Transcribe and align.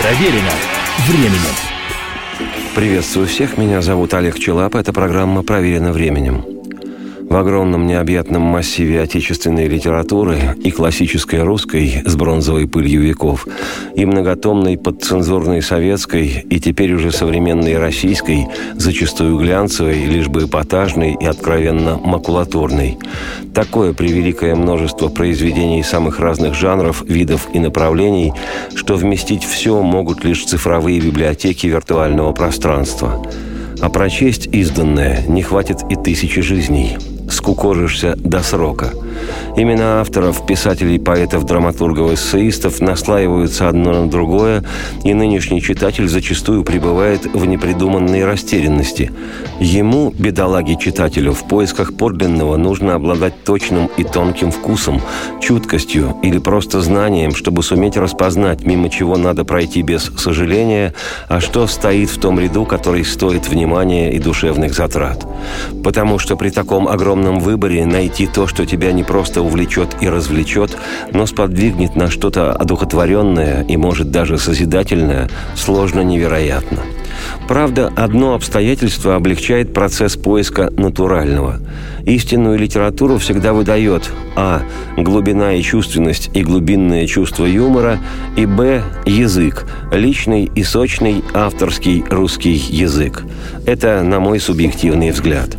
Проверено 0.00 0.52
временем. 1.08 1.56
Приветствую 2.76 3.26
всех, 3.26 3.58
меня 3.58 3.82
зовут 3.82 4.14
Олег 4.14 4.38
Челап, 4.38 4.76
это 4.76 4.92
программа 4.92 5.42
«Проверено 5.42 5.92
временем». 5.92 6.57
В 7.28 7.36
огромном 7.36 7.86
необъятном 7.86 8.40
массиве 8.40 9.02
отечественной 9.02 9.68
литературы 9.68 10.56
и 10.64 10.70
классической 10.70 11.42
русской 11.42 12.02
с 12.06 12.16
бронзовой 12.16 12.66
пылью 12.66 13.02
веков, 13.02 13.46
и 13.94 14.06
многотомной 14.06 14.78
подцензурной 14.78 15.60
советской, 15.60 16.46
и 16.48 16.58
теперь 16.58 16.94
уже 16.94 17.12
современной 17.12 17.76
российской, 17.76 18.46
зачастую 18.76 19.36
глянцевой, 19.36 20.06
лишь 20.06 20.28
бы 20.28 20.44
эпатажной 20.44 21.18
и 21.20 21.26
откровенно 21.26 21.98
макулатурной. 22.02 22.96
Такое 23.52 23.92
превеликое 23.92 24.54
множество 24.54 25.08
произведений 25.08 25.82
самых 25.82 26.20
разных 26.20 26.54
жанров, 26.54 27.04
видов 27.06 27.48
и 27.52 27.58
направлений, 27.58 28.32
что 28.74 28.94
вместить 28.94 29.44
все 29.44 29.82
могут 29.82 30.24
лишь 30.24 30.46
цифровые 30.46 30.98
библиотеки 30.98 31.66
виртуального 31.66 32.32
пространства. 32.32 33.22
А 33.82 33.90
прочесть 33.90 34.48
изданное 34.50 35.24
не 35.28 35.42
хватит 35.42 35.82
и 35.90 35.94
тысячи 35.94 36.40
жизней 36.40 36.96
скукожишься 37.30 38.14
до 38.16 38.42
срока. 38.42 38.92
Именно 39.56 40.00
авторов, 40.00 40.46
писателей, 40.46 40.98
поэтов, 40.98 41.44
драматургов, 41.44 42.12
эссеистов 42.12 42.80
наслаиваются 42.80 43.68
одно 43.68 44.04
на 44.04 44.10
другое, 44.10 44.64
и 45.04 45.14
нынешний 45.14 45.60
читатель 45.60 46.08
зачастую 46.08 46.62
пребывает 46.64 47.26
в 47.26 47.44
непридуманной 47.44 48.24
растерянности. 48.24 49.10
Ему, 49.58 50.12
бедолаге-читателю, 50.16 51.32
в 51.32 51.44
поисках 51.48 51.94
подлинного 51.96 52.56
нужно 52.56 52.94
обладать 52.94 53.44
точным 53.44 53.90
и 53.96 54.04
тонким 54.04 54.52
вкусом, 54.52 55.00
чуткостью 55.40 56.16
или 56.22 56.38
просто 56.38 56.80
знанием, 56.80 57.34
чтобы 57.34 57.62
суметь 57.62 57.96
распознать, 57.96 58.64
мимо 58.64 58.88
чего 58.88 59.16
надо 59.16 59.44
пройти 59.44 59.82
без 59.82 60.04
сожаления, 60.16 60.94
а 61.28 61.40
что 61.40 61.66
стоит 61.66 62.10
в 62.10 62.20
том 62.20 62.38
ряду, 62.38 62.64
который 62.64 63.04
стоит 63.04 63.48
внимания 63.48 64.12
и 64.12 64.18
душевных 64.18 64.74
затрат. 64.74 65.26
Потому 65.82 66.18
что 66.18 66.36
при 66.36 66.50
таком 66.50 66.86
огромном 66.86 67.17
огромном 67.18 67.40
выборе 67.40 67.84
найти 67.84 68.26
то, 68.26 68.46
что 68.46 68.64
тебя 68.64 68.92
не 68.92 69.02
просто 69.02 69.42
увлечет 69.42 69.96
и 70.00 70.08
развлечет, 70.08 70.76
но 71.12 71.26
сподвигнет 71.26 71.96
на 71.96 72.10
что-то 72.10 72.52
одухотворенное 72.52 73.64
и, 73.68 73.76
может, 73.76 74.10
даже 74.10 74.38
созидательное, 74.38 75.28
сложно 75.56 76.02
невероятно. 76.02 76.78
Правда, 77.48 77.92
одно 77.96 78.34
обстоятельство 78.34 79.16
облегчает 79.16 79.74
процесс 79.74 80.16
поиска 80.16 80.70
натурального. 80.76 81.58
Истинную 82.04 82.58
литературу 82.58 83.18
всегда 83.18 83.52
выдает 83.52 84.08
а. 84.36 84.62
глубина 84.96 85.54
и 85.54 85.62
чувственность 85.62 86.30
и 86.34 86.42
глубинное 86.42 87.06
чувство 87.06 87.44
юмора, 87.44 87.98
и 88.36 88.46
б. 88.46 88.82
язык, 89.04 89.66
личный 89.90 90.48
и 90.54 90.62
сочный 90.62 91.24
авторский 91.34 92.04
русский 92.08 92.54
язык. 92.54 93.24
Это 93.66 94.02
на 94.02 94.20
мой 94.20 94.38
субъективный 94.38 95.10
взгляд. 95.10 95.56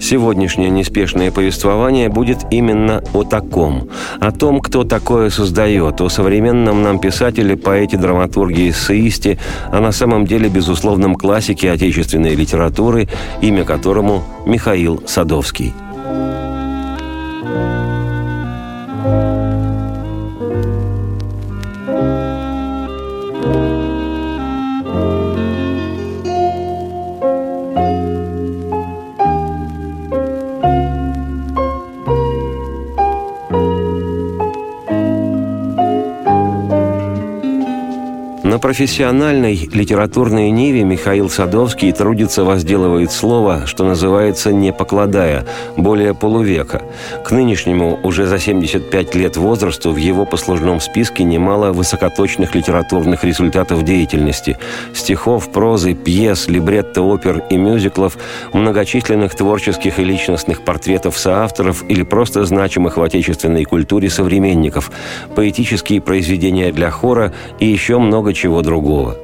Сегодняшнее 0.00 0.70
неспешное 0.70 1.30
повествование 1.30 2.08
будет 2.08 2.46
именно 2.50 3.04
о 3.12 3.22
таком. 3.22 3.90
О 4.18 4.32
том, 4.32 4.60
кто 4.60 4.84
такое 4.84 5.28
создает, 5.30 6.00
о 6.00 6.08
современном 6.08 6.82
нам 6.82 6.98
писателе, 6.98 7.56
поэте, 7.56 7.98
драматурге, 7.98 8.70
эссеисте, 8.70 9.38
а 9.70 9.80
на 9.80 9.92
самом 9.92 10.26
деле 10.26 10.48
безусловном 10.48 11.16
классике 11.16 11.70
отечественной 11.70 12.34
литературы, 12.34 13.08
имя 13.42 13.64
которому 13.64 14.24
Михаил 14.46 15.02
Садовский. 15.06 15.74
Профессиональной 38.58 39.54
литературной 39.54 40.50
ниве 40.50 40.82
Михаил 40.82 41.30
Садовский 41.30 41.92
трудится, 41.92 42.42
возделывает 42.42 43.12
слово, 43.12 43.66
что 43.66 43.84
называется 43.84 44.52
«не 44.52 44.72
покладая», 44.72 45.46
более 45.76 46.14
полувека. 46.14 46.82
К 47.24 47.30
нынешнему, 47.30 48.00
уже 48.02 48.26
за 48.26 48.38
75 48.38 49.14
лет 49.14 49.36
возрасту, 49.36 49.92
в 49.92 49.96
его 49.96 50.24
послужном 50.24 50.80
списке 50.80 51.22
немало 51.22 51.72
высокоточных 51.72 52.54
литературных 52.54 53.24
результатов 53.24 53.84
деятельности. 53.84 54.58
Стихов, 54.94 55.52
прозы, 55.52 55.94
пьес, 55.94 56.48
либретто 56.48 57.02
опер 57.02 57.44
и 57.50 57.56
мюзиклов, 57.56 58.18
многочисленных 58.52 59.34
творческих 59.34 59.98
и 59.98 60.04
личностных 60.04 60.62
портретов 60.62 61.16
соавторов 61.16 61.84
или 61.88 62.02
просто 62.02 62.44
значимых 62.44 62.96
в 62.96 63.02
отечественной 63.02 63.64
культуре 63.64 64.10
современников, 64.10 64.90
поэтические 65.36 66.00
произведения 66.00 66.72
для 66.72 66.90
хора 66.90 67.32
и 67.58 67.66
еще 67.66 67.98
много 67.98 68.34
чего 68.40 68.50
чего 68.50 68.62
другого. 68.62 69.16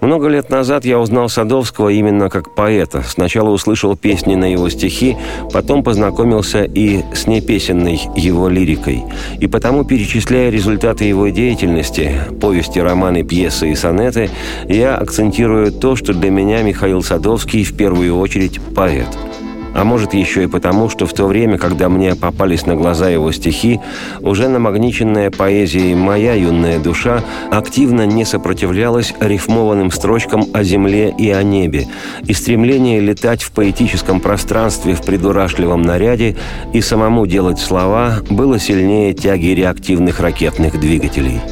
Много 0.00 0.28
лет 0.28 0.50
назад 0.50 0.84
я 0.84 1.00
узнал 1.00 1.28
Садовского 1.28 1.88
именно 1.88 2.28
как 2.28 2.54
поэта. 2.54 3.02
Сначала 3.02 3.48
услышал 3.48 3.96
песни 3.96 4.34
на 4.34 4.52
его 4.52 4.68
стихи, 4.68 5.16
потом 5.52 5.82
познакомился 5.82 6.64
и 6.64 7.02
с 7.14 7.26
непесенной 7.26 8.00
его 8.14 8.48
лирикой. 8.48 9.04
И 9.40 9.46
потому, 9.46 9.84
перечисляя 9.84 10.50
результаты 10.50 11.04
его 11.06 11.28
деятельности, 11.28 12.12
повести, 12.40 12.78
романы, 12.78 13.24
пьесы 13.24 13.72
и 13.72 13.74
сонеты, 13.74 14.30
я 14.68 14.96
акцентирую 14.96 15.72
то, 15.72 15.96
что 15.96 16.12
для 16.12 16.30
меня 16.30 16.62
Михаил 16.62 17.02
Садовский 17.02 17.64
в 17.64 17.76
первую 17.76 18.18
очередь 18.18 18.60
поэт– 18.74 19.08
а 19.76 19.84
может 19.84 20.14
еще 20.14 20.44
и 20.44 20.46
потому, 20.46 20.88
что 20.88 21.06
в 21.06 21.12
то 21.12 21.26
время, 21.26 21.58
когда 21.58 21.90
мне 21.90 22.14
попались 22.14 22.64
на 22.64 22.74
глаза 22.74 23.10
его 23.10 23.30
стихи, 23.30 23.78
уже 24.20 24.48
намагниченная 24.48 25.30
поэзией 25.30 25.94
моя 25.94 26.32
юная 26.32 26.78
душа 26.78 27.22
активно 27.50 28.06
не 28.06 28.24
сопротивлялась 28.24 29.12
рифмованным 29.20 29.90
строчкам 29.90 30.46
о 30.54 30.64
земле 30.64 31.14
и 31.16 31.30
о 31.30 31.42
небе, 31.42 31.86
и 32.26 32.32
стремление 32.32 33.00
летать 33.00 33.42
в 33.42 33.52
поэтическом 33.52 34.20
пространстве 34.20 34.94
в 34.94 35.02
придурашливом 35.02 35.82
наряде 35.82 36.36
и 36.72 36.80
самому 36.80 37.26
делать 37.26 37.58
слова 37.58 38.20
было 38.30 38.58
сильнее 38.58 39.12
тяги 39.12 39.48
реактивных 39.48 40.20
ракетных 40.20 40.80
двигателей. 40.80 41.42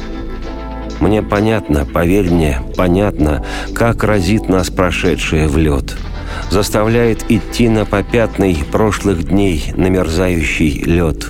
Мне 0.99 1.21
понятно, 1.21 1.85
поверь 1.85 2.31
мне, 2.31 2.59
понятно, 2.75 3.45
как 3.75 4.03
разит 4.03 4.49
нас 4.49 4.71
прошедшее 4.71 5.47
в 5.47 5.57
лед– 5.57 5.95
заставляет 6.49 7.25
идти 7.29 7.69
на 7.69 7.85
попятный 7.85 8.57
прошлых 8.71 9.27
дней 9.27 9.73
намерзающий 9.75 10.83
лед. 10.83 11.27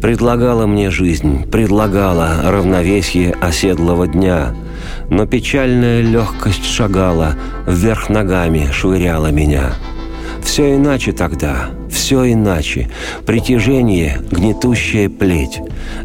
Предлагала 0.00 0.66
мне 0.66 0.90
жизнь, 0.90 1.48
предлагала 1.50 2.40
равновесие 2.44 3.34
оседлого 3.40 4.06
дня, 4.06 4.54
но 5.10 5.26
печальная 5.26 6.00
легкость 6.00 6.64
шагала, 6.64 7.34
вверх 7.66 8.08
ногами 8.08 8.68
швыряла 8.72 9.30
меня. 9.30 9.72
Все 10.42 10.76
иначе 10.76 11.12
тогда, 11.12 11.70
все 11.90 12.32
иначе. 12.32 12.88
Притяжение, 13.26 14.20
гнетущая 14.30 15.08
плеть. 15.08 15.60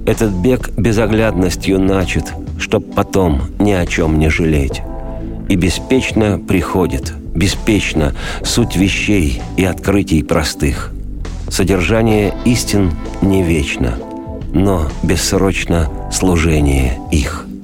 Этот 0.06 0.32
бег 0.32 0.72
безоглядностью 0.78 1.80
начат, 1.80 2.34
чтоб 2.60 2.94
потом 2.94 3.44
ни 3.60 3.72
о 3.72 3.86
чем 3.86 4.20
не 4.20 4.30
жалеть. 4.30 4.82
И 5.48 5.56
беспечно 5.56 6.40
приходит– 6.40 7.14
беспечно 7.36 8.16
суть 8.44 8.76
вещей 8.76 9.42
и 9.58 9.66
открытий 9.66 10.24
простых. 10.24 10.92
Содержание 11.50 12.34
истин 12.46 12.92
не 13.22 13.44
вечно, 13.44 14.00
но 14.54 14.90
бессрочно 15.04 15.90
служение 16.12 17.00
их– 17.12 17.46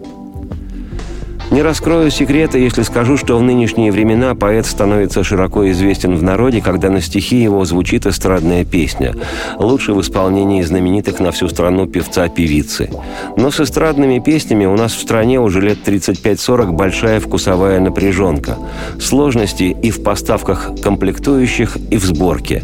не 1.52 1.62
раскрою 1.62 2.10
секрета, 2.12 2.58
если 2.58 2.82
скажу, 2.82 3.18
что 3.18 3.38
в 3.38 3.42
нынешние 3.42 3.92
времена 3.92 4.36
поэт 4.36 4.66
становится 4.66 5.22
широко 5.22 5.70
известен 5.72 6.16
в 6.16 6.24
народе, 6.24 6.62
когда 6.62 6.90
на 6.90 7.02
стихи 7.02 7.42
его 7.42 7.66
звучит 7.66 8.06
эстрадная 8.06 8.64
песня. 8.64 9.14
Лучше 9.60 9.94
в 9.94 10.00
исполнении 10.00 10.62
знаменитых 10.62 11.20
на 11.20 11.32
всю 11.32 11.50
страну 11.50 11.88
певца-певицы. 11.88 12.90
Но 13.36 13.52
с 13.52 13.60
эстрадными 13.60 14.20
песнями 14.20 14.66
у 14.66 14.78
нас 14.78 14.94
в 14.94 15.02
стране 15.02 15.42
уже 15.42 15.60
лет 15.60 15.80
35-40 15.86 16.72
большая 16.72 17.20
вкусовая 17.20 17.82
напряженка. 17.82 18.58
Сложности 19.02 19.76
и 19.84 19.92
в 19.92 20.04
поставках 20.04 20.72
комплектующих, 20.82 21.78
и 21.90 21.98
в 21.98 22.06
сборке. 22.06 22.64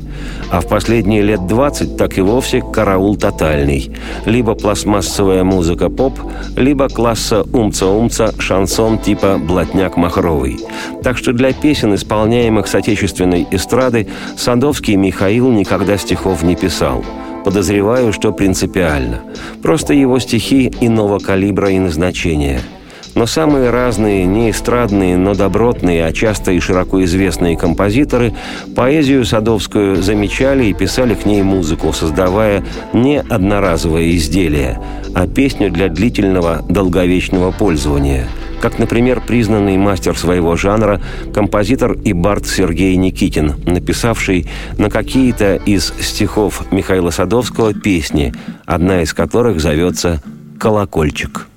А 0.49 0.61
в 0.61 0.67
последние 0.69 1.23
лет 1.23 1.45
20 1.45 1.97
так 1.97 2.17
и 2.17 2.21
вовсе 2.21 2.61
караул 2.61 3.17
тотальный. 3.17 3.91
Либо 4.25 4.55
пластмассовая 4.55 5.43
музыка 5.43 5.89
поп, 5.89 6.17
либо 6.55 6.87
класса 6.87 7.43
умца-умца 7.51 8.33
шансон 8.39 8.76
шансон 8.77 8.99
типа 8.99 9.39
«Блатняк 9.39 9.97
Махровый». 9.97 10.59
Так 11.01 11.17
что 11.17 11.33
для 11.33 11.51
песен, 11.51 11.95
исполняемых 11.95 12.67
с 12.67 12.75
отечественной 12.75 13.47
эстрады, 13.49 14.07
Сандовский 14.37 14.95
Михаил 14.95 15.51
никогда 15.51 15.97
стихов 15.97 16.43
не 16.43 16.55
писал. 16.55 17.03
Подозреваю, 17.43 18.13
что 18.13 18.31
принципиально. 18.31 19.21
Просто 19.63 19.95
его 19.95 20.19
стихи 20.19 20.71
иного 20.79 21.17
калибра 21.17 21.71
и 21.71 21.79
назначения– 21.79 22.61
Но 23.15 23.25
самые 23.25 23.71
разные, 23.71 24.25
не 24.25 24.51
эстрадные, 24.51 25.17
но 25.17 25.33
добротные, 25.33 26.05
а 26.05 26.13
часто 26.13 26.51
и 26.51 26.59
широко 26.59 27.03
известные 27.03 27.57
композиторы 27.57 28.35
поэзию 28.75 29.25
Садовскую 29.25 30.03
замечали 30.03 30.65
и 30.65 30.73
писали 30.73 31.15
к 31.15 31.25
ней 31.25 31.41
музыку, 31.41 31.93
создавая 31.93 32.63
не 32.93 33.19
одноразовое 33.19 34.15
изделие, 34.15 34.79
а 35.15 35.25
песню 35.25 35.71
для 35.71 35.87
длительного, 35.89 36.63
долговечного 36.69 37.49
пользования– 37.51 38.27
как, 38.61 38.79
например, 38.79 39.21
признанный 39.25 39.77
мастер 39.77 40.17
своего 40.17 40.55
жанра, 40.55 41.01
композитор 41.33 41.93
и 41.93 42.13
бард 42.13 42.45
Сергей 42.45 42.95
Никитин, 42.95 43.53
написавший 43.65 44.47
на 44.77 44.89
какие-то 44.89 45.55
из 45.55 45.93
стихов 45.99 46.71
Михаила 46.71 47.09
Садовского 47.09 47.73
песни, 47.73 48.33
одна 48.65 49.01
из 49.01 49.13
которых 49.13 49.59
зовется 49.59 50.21
«Колокольчик». 50.59 51.47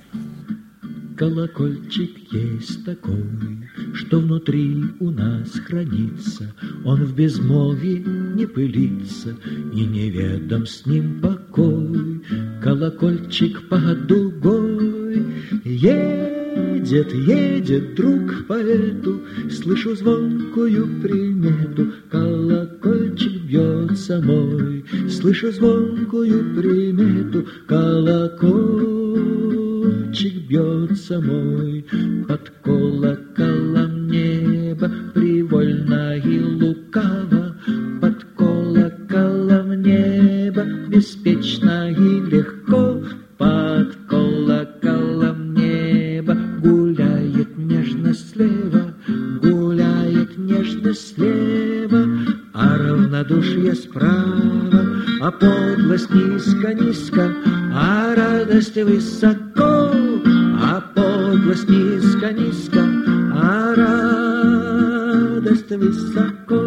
Колокольчик 1.21 2.17
есть 2.33 2.83
такой, 2.87 3.69
что 3.93 4.21
внутри 4.21 4.85
у 5.01 5.11
нас 5.11 5.51
хранится, 5.67 6.51
Он 6.83 7.05
в 7.05 7.15
безмолвии 7.15 8.03
не 8.35 8.47
пылится, 8.47 9.37
и 9.75 9.85
неведом 9.85 10.65
с 10.65 10.87
ним 10.87 11.21
покой. 11.21 12.23
Колокольчик 12.63 13.69
под 13.69 14.07
дугой 14.07 15.27
едет, 16.81 17.13
едет 17.13 17.95
друг 17.95 18.47
по 18.47 18.55
эту, 18.55 19.21
Слышу 19.51 19.95
звонкую 19.95 21.01
примету, 21.03 21.93
колокольчик 22.11 23.43
бьется 23.45 24.21
мой, 24.23 24.85
Слышу 25.09 25.53
звонкую 25.53 26.55
примету, 26.55 27.47
колокольчик 27.67 28.07
бьется 30.49 31.21
мой. 31.21 31.85
Под 32.27 32.51
колоколом 32.63 34.09
неба, 34.09 34.91
Привольно 35.15 36.17
и 36.17 36.41
лукаво 36.41 37.57
под 38.01 38.25
колоколом 38.37 39.83
неба, 39.83 40.65
Беспечно 40.89 41.91
и 41.91 42.21
легко 42.31 42.50
слева, 51.21 52.07
А 52.55 52.79
равнодушие 52.79 53.75
справа, 53.75 54.83
а 55.21 55.31
подлость 55.31 56.11
низко-низко, 56.11 57.35
а 57.75 58.15
радость 58.15 58.77
высоко 58.77 59.91
подлость 61.41 61.69
низко-низко, 61.69 62.81
а 63.35 63.75
радость 65.41 65.71
высоко. 65.71 66.61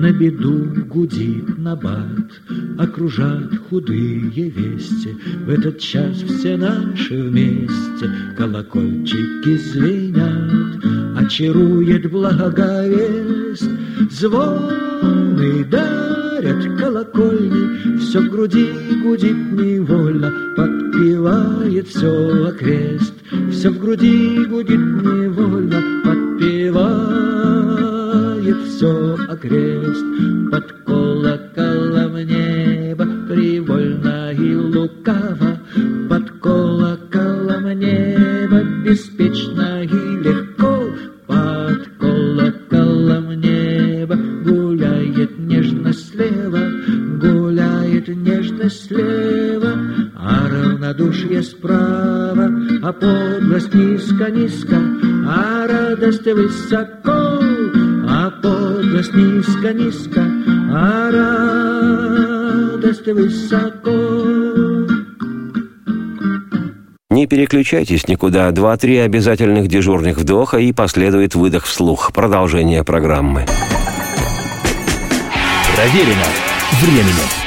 На 0.00 0.12
беду 0.12 0.66
гудит 0.86 1.58
набат, 1.58 2.30
окружат 2.78 3.54
худые 3.68 4.48
вести. 4.50 5.10
В 5.44 5.50
этот 5.50 5.78
час 5.78 6.22
все 6.22 6.56
наши 6.56 7.22
вместе 7.22 8.10
колокольчики 8.36 9.56
звенят, 9.58 10.39
очарует 11.20 12.10
благовест, 12.10 13.68
звоны 14.10 15.64
дарят 15.64 16.80
колокольни, 16.80 17.98
все 17.98 18.20
в 18.20 18.30
груди 18.30 18.72
гудит 19.02 19.36
невольно, 19.52 20.32
подпевает 20.56 21.88
все 21.88 22.48
окрест, 22.48 23.12
все 23.50 23.70
в 23.70 23.78
груди 23.78 24.46
гудит 24.46 24.80
невольно, 24.80 25.82
подпевает 26.04 26.90
все 28.66 29.16
окрест, 29.28 30.04
под 30.50 30.72
колоколом 30.86 32.16
небо 32.16 33.06
привольно 33.28 34.32
и 34.32 34.54
лукаво, 34.54 35.49
радость 56.30 56.70
высоко, 56.70 57.40
а 58.08 58.30
подлость 58.42 59.14
низко-низко, 59.14 60.22
а 60.72 61.10
радость 62.80 63.06
высоко. 63.06 63.90
Не 67.10 67.26
переключайтесь 67.26 68.06
никуда. 68.08 68.50
Два-три 68.52 68.98
обязательных 68.98 69.68
дежурных 69.68 70.18
вдоха 70.18 70.58
и 70.58 70.72
последует 70.72 71.34
выдох 71.34 71.64
вслух. 71.64 72.12
Продолжение 72.12 72.84
программы. 72.84 73.46
Проверено 75.74 76.26
временем. 76.80 77.39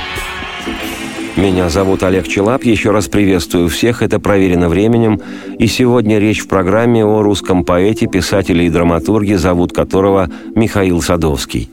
Меня 1.35 1.67
зовут 1.69 2.03
Олег 2.03 2.27
Челап. 2.27 2.63
Еще 2.63 2.91
раз 2.91 3.07
приветствую 3.07 3.67
всех. 3.67 4.03
Это 4.03 4.19
«Проверено 4.19 4.69
временем». 4.69 5.19
И 5.57 5.65
сегодня 5.65 6.19
речь 6.19 6.41
в 6.41 6.47
программе 6.47 7.03
о 7.03 7.23
русском 7.23 7.63
поэте, 7.63 8.05
писателе 8.05 8.67
и 8.67 8.69
драматурге, 8.69 9.39
зовут 9.39 9.73
которого 9.73 10.29
Михаил 10.53 11.01
Садовский. 11.01 11.71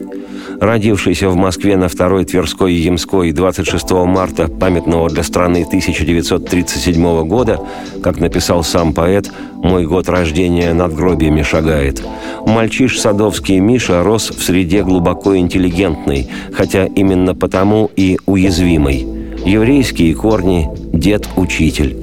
Родившийся 0.59 1.29
в 1.29 1.37
Москве 1.37 1.77
на 1.77 1.89
второй 1.89 2.25
Тверской 2.25 2.73
и 2.73 2.79
Ямской 2.79 3.33
26 3.33 3.91
марта 4.07 4.49
памятного 4.49 5.11
для 5.11 5.23
страны 5.23 5.65
1937 5.67 7.27
года, 7.27 7.61
как 8.03 8.19
написал 8.19 8.65
сам 8.65 8.95
поэт, 8.95 9.31
«Мой 9.57 9.85
год 9.87 10.09
рождения 10.09 10.73
над 10.73 10.95
гробиями 10.95 11.43
шагает». 11.43 12.03
Мальчиш 12.47 12.99
Садовский 12.99 13.59
Миша 13.59 14.03
рос 14.03 14.31
в 14.31 14.43
среде 14.43 14.83
глубоко 14.83 15.37
интеллигентной, 15.37 16.31
хотя 16.55 16.87
именно 16.87 17.35
потому 17.35 17.91
и 17.95 18.19
уязвимой– 18.25 19.07
еврейские 19.45 20.15
корни, 20.15 20.69
дед-учитель. 20.93 21.97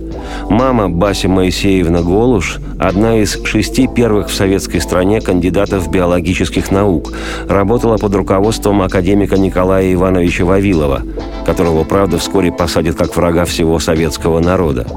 Мама 0.50 0.90
Бася 0.90 1.30
Моисеевна 1.30 2.02
Голуш– 2.02 2.58
одна 2.80 3.18
из 3.18 3.44
шести 3.44 3.88
первых 3.88 4.30
в 4.30 4.34
советской 4.34 4.80
стране 4.80 5.22
кандидатов 5.22 5.90
биологических 5.90 6.72
наук. 6.72 7.14
Работала 7.48 7.98
под 7.98 8.16
руководством 8.16 8.82
академика 8.82 9.38
Николая 9.38 9.94
Ивановича 9.94 10.46
Вавилова, 10.46 11.02
которого, 11.46 11.84
правда, 11.84 12.18
вскоре 12.18 12.52
посадят 12.52 12.96
как 12.96 13.16
врага 13.16 13.46
всего 13.46 13.80
советского 13.80 14.40
народа. 14.40 14.88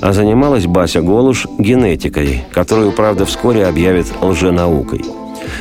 А 0.00 0.12
занималась 0.12 0.66
Бася 0.66 1.00
Голуш 1.00 1.46
генетикой, 1.58 2.44
которую, 2.52 2.92
правда, 2.92 3.24
вскоре 3.24 3.66
объявят 3.66 4.06
лженаукой. 4.20 5.04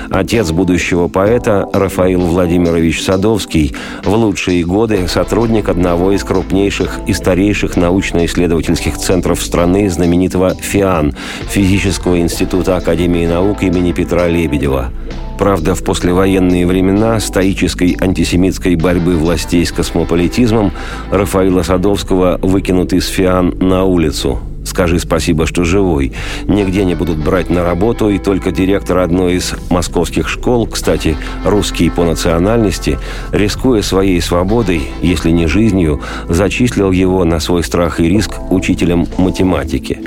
Отец 0.10 0.52
будущего 0.52 1.08
поэта 1.08 1.68
Рафаил 1.74 2.22
Владимирович 2.22 3.04
Садовский 3.04 3.76
в 4.04 4.14
лучшие 4.14 4.64
годы 4.64 5.08
сотрудник 5.08 5.70
одного 5.70 6.12
из 6.12 6.24
крупнейших 6.24 7.00
и 7.08 7.14
старейших 7.14 7.78
научно-исследовательских 7.78 8.98
центров 8.98 9.42
страны, 9.42 9.90
знаменитого 9.90 10.56
ФИАН– 10.56 11.14
Физического 11.50 12.20
института 12.20 12.78
Академии 12.78 13.26
наук 13.26 13.64
имени 13.64 13.92
Петра 13.92 14.28
Лебедева. 14.28 14.92
Правда, 15.38 15.76
в 15.76 15.84
послевоенные 15.84 16.66
времена 16.66 17.20
стоической 17.20 17.96
антисемитской 18.00 18.76
борьбы 18.76 19.16
властей 19.16 19.66
с 19.66 19.72
космополитизмом 19.72 20.72
Рафаила 21.12 21.62
Садовского 21.62 22.40
выкинут 22.42 22.94
из 22.94 23.08
ФИАН 23.08 23.58
на 23.60 23.84
улицу– 23.84 24.40
Скажи 24.68 25.00
спасибо, 25.00 25.48
что 25.48 25.64
живой. 25.64 26.12
Нигде 26.46 26.84
не 26.84 26.94
будут 26.94 27.18
брать 27.18 27.50
на 27.50 27.64
работу, 27.64 28.10
и 28.10 28.20
только 28.20 28.52
директор 28.52 28.98
одной 28.98 29.36
из 29.36 29.56
московских 29.70 30.28
школ, 30.28 30.68
кстати, 30.68 31.16
русский 31.46 31.90
по 31.90 32.04
национальности, 32.04 33.00
рискуя 33.32 33.82
своей 33.82 34.22
свободой, 34.22 34.82
если 35.02 35.32
не 35.32 35.48
жизнью, 35.48 36.02
зачислил 36.28 36.92
его 36.92 37.24
на 37.24 37.40
свой 37.40 37.64
страх 37.64 38.02
и 38.02 38.10
риск 38.10 38.34
учителем 38.50 39.08
математики. 39.18 40.02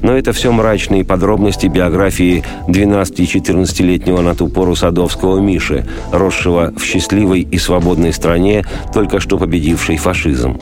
Но 0.00 0.16
это 0.16 0.32
все 0.32 0.52
мрачные 0.52 1.04
подробности 1.04 1.66
биографии 1.66 2.44
12-14-летнего 2.68 4.20
на 4.20 4.36
ту 4.36 4.46
пору 4.46 4.76
садовского 4.76 5.40
Миши, 5.40 5.88
росшего 6.12 6.72
в 6.76 6.84
счастливой 6.84 7.40
и 7.40 7.58
свободной 7.58 8.12
стране, 8.12 8.64
только 8.92 9.18
что 9.18 9.38
победившей 9.38 9.96
фашизм. 9.96 10.60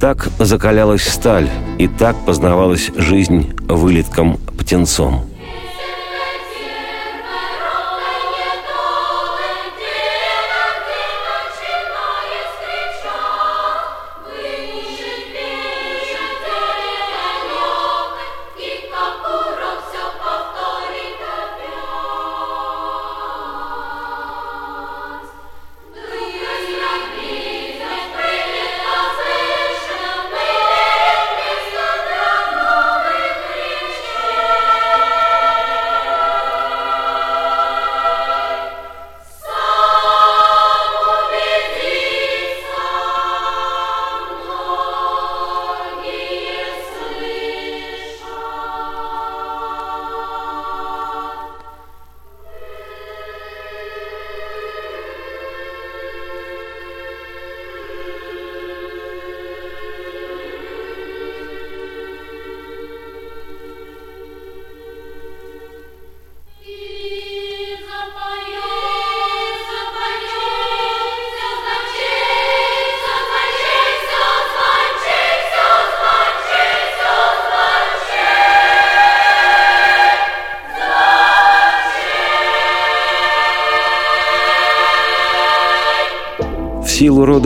Так 0.00 0.28
закалялась 0.38 1.04
сталь, 1.04 1.48
и 1.78 1.88
так 1.88 2.16
познавалась 2.24 2.90
жизнь 2.96 3.52
вылетком-птенцом. 3.68 5.31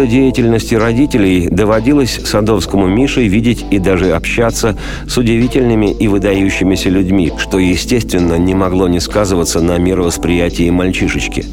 Деятельности 0.06 0.74
родителей 0.74 1.48
доводилось 1.48 2.20
Садовскому 2.24 2.86
Мише 2.86 3.26
видеть 3.26 3.64
и 3.70 3.78
даже 3.78 4.12
общаться 4.12 4.76
с 5.06 5.16
удивительными 5.16 5.92
и 5.92 6.08
выдающимися 6.08 6.90
людьми, 6.90 7.32
что, 7.38 7.58
естественно, 7.58 8.34
не 8.34 8.54
могло 8.54 8.88
не 8.88 9.00
сказываться 9.00 9.60
на 9.60 9.78
мировосприятии 9.78 10.70
мальчишечки. 10.70 11.44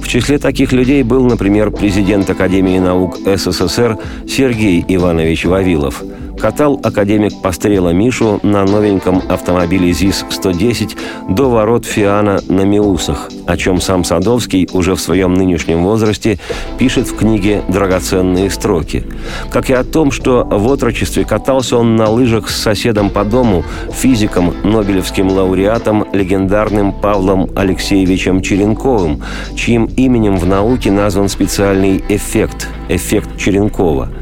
В 0.00 0.08
числе 0.08 0.38
таких 0.38 0.72
людей 0.72 1.02
был, 1.02 1.24
например, 1.24 1.70
президент 1.70 2.28
Академии 2.30 2.78
наук 2.78 3.18
СССР 3.24 3.98
Сергей 4.28 4.84
Иванович 4.88 5.44
Вавилов– 5.44 6.02
катал 6.40 6.80
академик 6.82 7.42
Пострела 7.42 7.90
Мишу 7.90 8.40
на 8.42 8.64
новеньком 8.64 9.22
автомобиле 9.28 9.92
ЗИС-110 9.92 10.96
до 11.28 11.50
ворот 11.50 11.84
Фиана 11.84 12.40
на 12.48 12.62
Миусах, 12.62 13.30
о 13.46 13.56
чем 13.56 13.80
сам 13.80 14.04
Садовский 14.04 14.68
уже 14.72 14.94
в 14.94 15.00
своем 15.00 15.34
нынешнем 15.34 15.84
возрасте 15.84 16.38
пишет 16.78 17.06
в 17.08 17.16
книге 17.16 17.62
«Драгоценные 17.68 18.50
строки». 18.50 19.04
Как 19.50 19.68
и 19.68 19.74
о 19.74 19.84
том, 19.84 20.10
что 20.10 20.44
в 20.44 20.66
отрочестве 20.72 21.24
катался 21.24 21.76
он 21.76 21.96
на 21.96 22.08
лыжах 22.08 22.48
с 22.48 22.56
соседом 22.60 23.10
по 23.10 23.24
дому, 23.24 23.62
физиком, 23.92 24.54
нобелевским 24.64 25.30
лауреатом, 25.30 26.06
легендарным 26.12 26.92
Павлом 26.92 27.50
Алексеевичем 27.54 28.40
Черенковым, 28.40 29.22
чьим 29.54 29.84
именем 29.96 30.38
в 30.38 30.46
науке 30.46 30.90
назван 30.90 31.28
специальный 31.28 32.02
эффект– 32.08 32.68
эффект 32.88 33.36
Черенкова– 33.36 34.08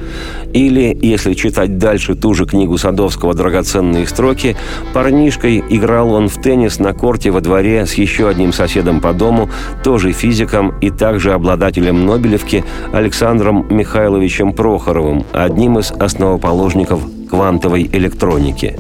или, 0.53 0.97
если 1.01 1.35
читать 1.35 1.79
дальше 1.79 2.15
ту 2.15 2.35
же 2.35 2.47
книгу 2.47 2.79
Садовского 2.79 3.35
«Драгоценные 3.35 4.07
строки», 4.07 4.57
парнишкой 4.93 5.63
играл 5.69 6.13
он 6.13 6.29
в 6.29 6.41
теннис 6.41 6.79
на 6.79 6.93
корте 6.93 7.31
во 7.31 7.41
дворе 7.41 7.87
с 7.87 7.95
еще 7.95 8.29
одним 8.29 8.53
соседом 8.53 9.01
по 9.01 9.13
дому, 9.13 9.51
тоже 9.85 10.13
физиком 10.13 10.79
и 10.81 10.91
также 10.91 11.33
обладателем 11.33 12.07
Нобелевки 12.07 12.65
Александром 12.93 13.67
Михайловичем 13.71 14.53
Прохоровым, 14.53 15.25
одним 15.33 15.79
из 15.79 15.93
основоположников 15.93 17.01
квантовой 17.29 17.89
электроники. 17.93 18.77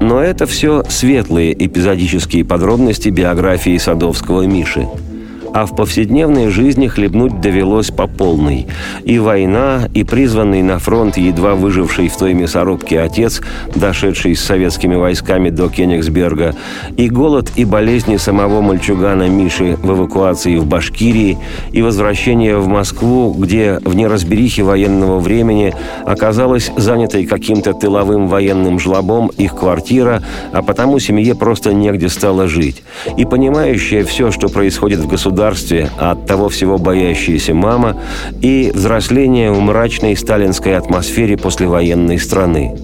Но 0.00 0.20
это 0.20 0.46
все 0.46 0.82
светлые 0.88 1.52
эпизодические 1.64 2.44
подробности 2.44 3.08
биографии 3.08 3.76
Садовского 3.78 4.42
Миши– 4.46 4.86
а 5.54 5.66
в 5.66 5.76
повседневной 5.76 6.48
жизни 6.48 6.88
хлебнуть 6.88 7.40
довелось 7.40 7.92
по 7.92 8.08
полной. 8.08 8.66
И 9.04 9.20
война, 9.20 9.88
и 9.94 10.02
призванный 10.02 10.62
на 10.62 10.80
фронт 10.80 11.16
едва 11.16 11.54
выживший 11.54 12.08
в 12.08 12.16
той 12.16 12.34
мясорубке 12.34 13.00
отец, 13.00 13.40
дошедший 13.76 14.34
с 14.34 14.40
советскими 14.40 14.96
войсками 14.96 15.50
до 15.50 15.68
Кенигсберга, 15.68 16.56
и 16.96 17.08
голод 17.08 17.52
и 17.54 17.64
болезни 17.64 18.16
самого 18.16 18.62
мальчугана 18.62 19.28
Миши 19.28 19.76
в 19.76 19.92
эвакуации 19.92 20.56
в 20.56 20.66
Башкирии, 20.66 21.38
и 21.70 21.82
возвращение 21.82 22.58
в 22.58 22.66
Москву, 22.66 23.32
где 23.32 23.78
в 23.84 23.94
неразберихе 23.94 24.64
военного 24.64 25.20
времени 25.20 25.72
оказалась 26.04 26.72
занятой 26.76 27.26
каким-то 27.26 27.74
тыловым 27.74 28.26
военным 28.26 28.80
жлобом 28.80 29.28
их 29.28 29.54
квартира, 29.54 30.20
а 30.50 30.62
потому 30.62 30.98
семье 30.98 31.36
просто 31.36 31.72
негде 31.72 32.08
стало 32.08 32.48
жить. 32.48 32.82
И 33.16 33.24
понимающая 33.24 34.02
все, 34.02 34.32
что 34.32 34.48
происходит 34.48 34.98
в 34.98 35.06
государстве, 35.06 35.43
государстве, 35.44 35.90
а 35.98 36.12
от 36.12 36.26
того 36.26 36.48
всего 36.48 36.78
боящаяся 36.78 37.54
мама 37.54 37.96
и 38.40 38.70
взросление 38.74 39.52
в 39.52 39.60
мрачной 39.60 40.16
сталинской 40.16 40.76
атмосфере 40.76 41.36
послевоенной 41.36 42.18
страны. 42.18 42.74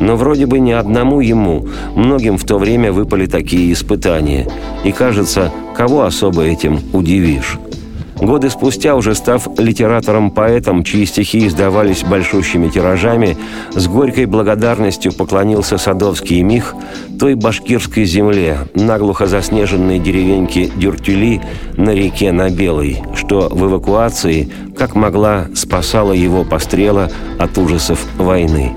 Но 0.00 0.16
вроде 0.16 0.46
бы 0.46 0.58
не 0.60 0.72
одному 0.72 1.20
ему, 1.20 1.66
многим 1.94 2.38
в 2.38 2.44
то 2.44 2.58
время 2.58 2.92
выпали 2.92 3.26
такие 3.26 3.72
испытания. 3.72 4.46
И 4.84 4.92
кажется, 4.92 5.50
кого 5.76 6.04
особо 6.04 6.44
этим 6.44 6.80
удивишь. 6.92 7.58
Годы 8.20 8.50
спустя, 8.50 8.96
уже 8.96 9.14
став 9.14 9.46
литератором-поэтом, 9.58 10.82
чьи 10.82 11.06
стихи 11.06 11.46
издавались 11.46 12.02
большущими 12.02 12.68
тиражами, 12.68 13.36
с 13.74 13.86
горькой 13.86 14.26
благодарностью 14.26 15.12
поклонился 15.12 15.78
Садовский 15.78 16.42
Мих 16.42 16.74
той 17.18 17.34
башкирской 17.34 18.04
земле, 18.04 18.58
наглухо 18.74 19.26
заснеженной 19.26 20.00
деревеньке 20.00 20.66
Дюртюли 20.66 21.40
на 21.76 21.90
реке 21.90 22.32
на 22.32 22.50
Белой, 22.50 23.02
что 23.14 23.48
в 23.50 23.66
эвакуации, 23.66 24.50
как 24.76 24.96
могла, 24.96 25.46
спасала 25.54 26.12
его 26.12 26.44
пострела 26.44 27.10
от 27.38 27.56
ужасов 27.56 28.04
войны. 28.16 28.76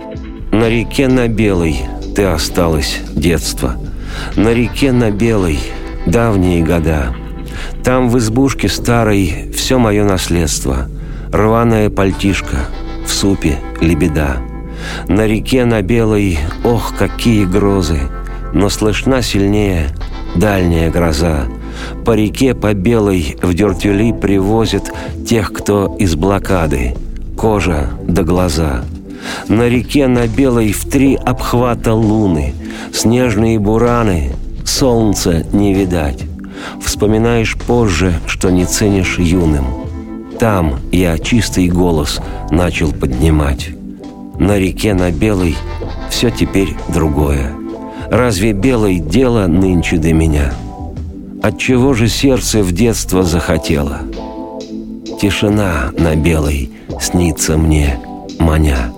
На 0.51 0.69
реке 0.69 1.07
на 1.07 1.27
Белой 1.27 1.77
ты 2.15 2.25
осталась, 2.25 3.00
детство. 3.13 3.75
На 4.36 4.53
реке 4.53 4.91
на 4.91 5.10
Белой 5.10 5.57
давние 6.05 6.63
года– 6.63 7.15
там 7.83 8.09
в 8.09 8.17
избушке 8.17 8.69
старой 8.69 9.51
все 9.53 9.79
мое 9.79 10.03
наследство. 10.03 10.88
Рваная 11.31 11.89
пальтишка, 11.89 12.65
в 13.05 13.09
супе 13.09 13.57
лебеда. 13.79 14.38
На 15.07 15.25
реке 15.27 15.65
на 15.65 15.81
белой, 15.81 16.39
ох, 16.63 16.93
какие 16.97 17.45
грозы, 17.45 18.00
Но 18.53 18.69
слышна 18.69 19.21
сильнее 19.21 19.89
дальняя 20.35 20.91
гроза. 20.91 21.45
По 22.05 22.15
реке 22.15 22.53
по 22.53 22.73
белой 22.73 23.38
в 23.41 23.53
дюртюли 23.53 24.11
привозят 24.11 24.91
Тех, 25.27 25.53
кто 25.53 25.95
из 26.00 26.15
блокады, 26.15 26.95
кожа 27.38 27.89
да 28.07 28.23
глаза. 28.23 28.83
На 29.47 29.69
реке 29.69 30.07
на 30.07 30.27
белой 30.27 30.73
в 30.73 30.89
три 30.89 31.15
обхвата 31.15 31.93
луны, 31.93 32.53
Снежные 32.91 33.59
бураны, 33.59 34.33
солнца 34.65 35.45
не 35.53 35.73
видать. 35.73 36.30
Вспоминаешь 36.81 37.55
позже, 37.55 38.13
что 38.27 38.49
не 38.49 38.65
ценишь 38.65 39.19
юным. 39.19 39.65
Там 40.39 40.79
я 40.91 41.17
чистый 41.17 41.67
голос 41.67 42.19
начал 42.49 42.91
поднимать. 42.91 43.69
На 44.39 44.57
реке 44.57 44.93
на 44.93 45.11
белой 45.11 45.55
все 46.09 46.31
теперь 46.31 46.75
другое. 46.87 47.53
Разве 48.09 48.53
белой 48.53 48.99
дело 48.99 49.47
нынче 49.47 49.97
до 49.97 50.13
меня? 50.13 50.53
Отчего 51.43 51.93
же 51.93 52.07
сердце 52.07 52.61
в 52.63 52.71
детство 52.71 53.23
захотело? 53.23 53.99
Тишина 55.21 55.91
на 55.97 56.15
белой 56.15 56.71
снится 56.99 57.57
мне, 57.57 57.99
маня. 58.39 58.91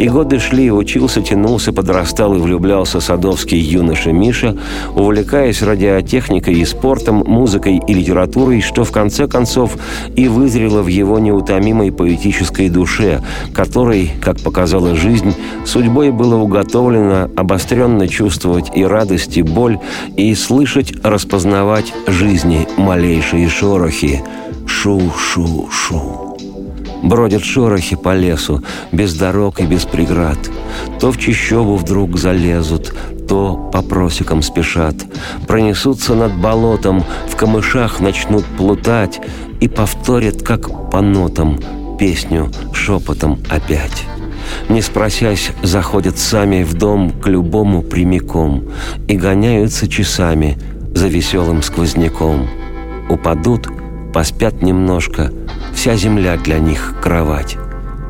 И 0.00 0.08
годы 0.08 0.38
шли, 0.38 0.72
учился, 0.72 1.20
тянулся, 1.20 1.74
подрастал 1.74 2.34
и 2.34 2.38
влюблялся 2.38 3.00
садовский 3.00 3.58
юноша 3.58 4.12
Миша, 4.12 4.56
увлекаясь 4.94 5.60
радиотехникой 5.60 6.54
и 6.54 6.64
спортом, 6.64 7.22
музыкой 7.26 7.82
и 7.86 7.92
литературой, 7.92 8.62
что 8.62 8.84
в 8.84 8.92
конце 8.92 9.28
концов 9.28 9.76
и 10.16 10.26
вызрело 10.26 10.80
в 10.80 10.86
его 10.86 11.18
неутомимой 11.18 11.92
поэтической 11.92 12.70
душе, 12.70 13.22
которой, 13.52 14.10
как 14.22 14.40
показала 14.40 14.96
жизнь, 14.96 15.34
судьбой 15.66 16.12
было 16.12 16.36
уготовлено 16.36 17.28
обостренно 17.36 18.08
чувствовать 18.08 18.70
и 18.74 18.82
радость, 18.82 19.36
и 19.36 19.42
боль, 19.42 19.78
и 20.16 20.34
слышать, 20.34 20.94
распознавать 21.02 21.92
жизни 22.06 22.66
малейшие 22.78 23.50
шорохи. 23.50 24.24
Шу-шу-шу. 24.66 26.29
Бродят 27.02 27.42
шорохи 27.42 27.96
по 27.96 28.14
лесу, 28.14 28.62
без 28.92 29.14
дорог 29.14 29.60
и 29.60 29.64
без 29.64 29.84
преград. 29.84 30.38
То 31.00 31.10
в 31.10 31.18
чищобу 31.18 31.76
вдруг 31.76 32.18
залезут, 32.18 32.94
то 33.28 33.70
по 33.72 33.82
просекам 33.82 34.42
спешат. 34.42 34.94
Пронесутся 35.46 36.14
над 36.14 36.36
болотом, 36.36 37.04
в 37.28 37.36
камышах 37.36 38.00
начнут 38.00 38.44
плутать 38.44 39.20
и 39.60 39.68
повторят, 39.68 40.42
как 40.42 40.90
по 40.90 41.00
нотам, 41.00 41.58
песню 41.98 42.50
шепотом 42.74 43.38
опять. 43.48 44.04
Не 44.68 44.82
спросясь, 44.82 45.52
заходят 45.62 46.18
сами 46.18 46.64
в 46.64 46.74
дом 46.74 47.10
к 47.10 47.28
любому 47.28 47.82
прямиком 47.82 48.64
и 49.08 49.16
гоняются 49.16 49.88
часами 49.88 50.58
за 50.94 51.08
веселым 51.08 51.62
сквозняком. 51.62 52.48
Упадут, 53.08 53.68
поспят 54.12 54.60
немножко— 54.62 55.32
Вся 55.80 55.96
земля 55.96 56.36
для 56.36 56.58
них 56.58 56.94
кровать. 57.00 57.56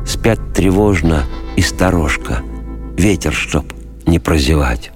Спят 0.05 0.41
тревожно 0.53 1.23
и 1.55 1.61
сторожка. 1.61 2.43
Ветер, 2.97 3.33
чтоб 3.33 3.63
не 4.05 4.19
прозевать. 4.19 4.91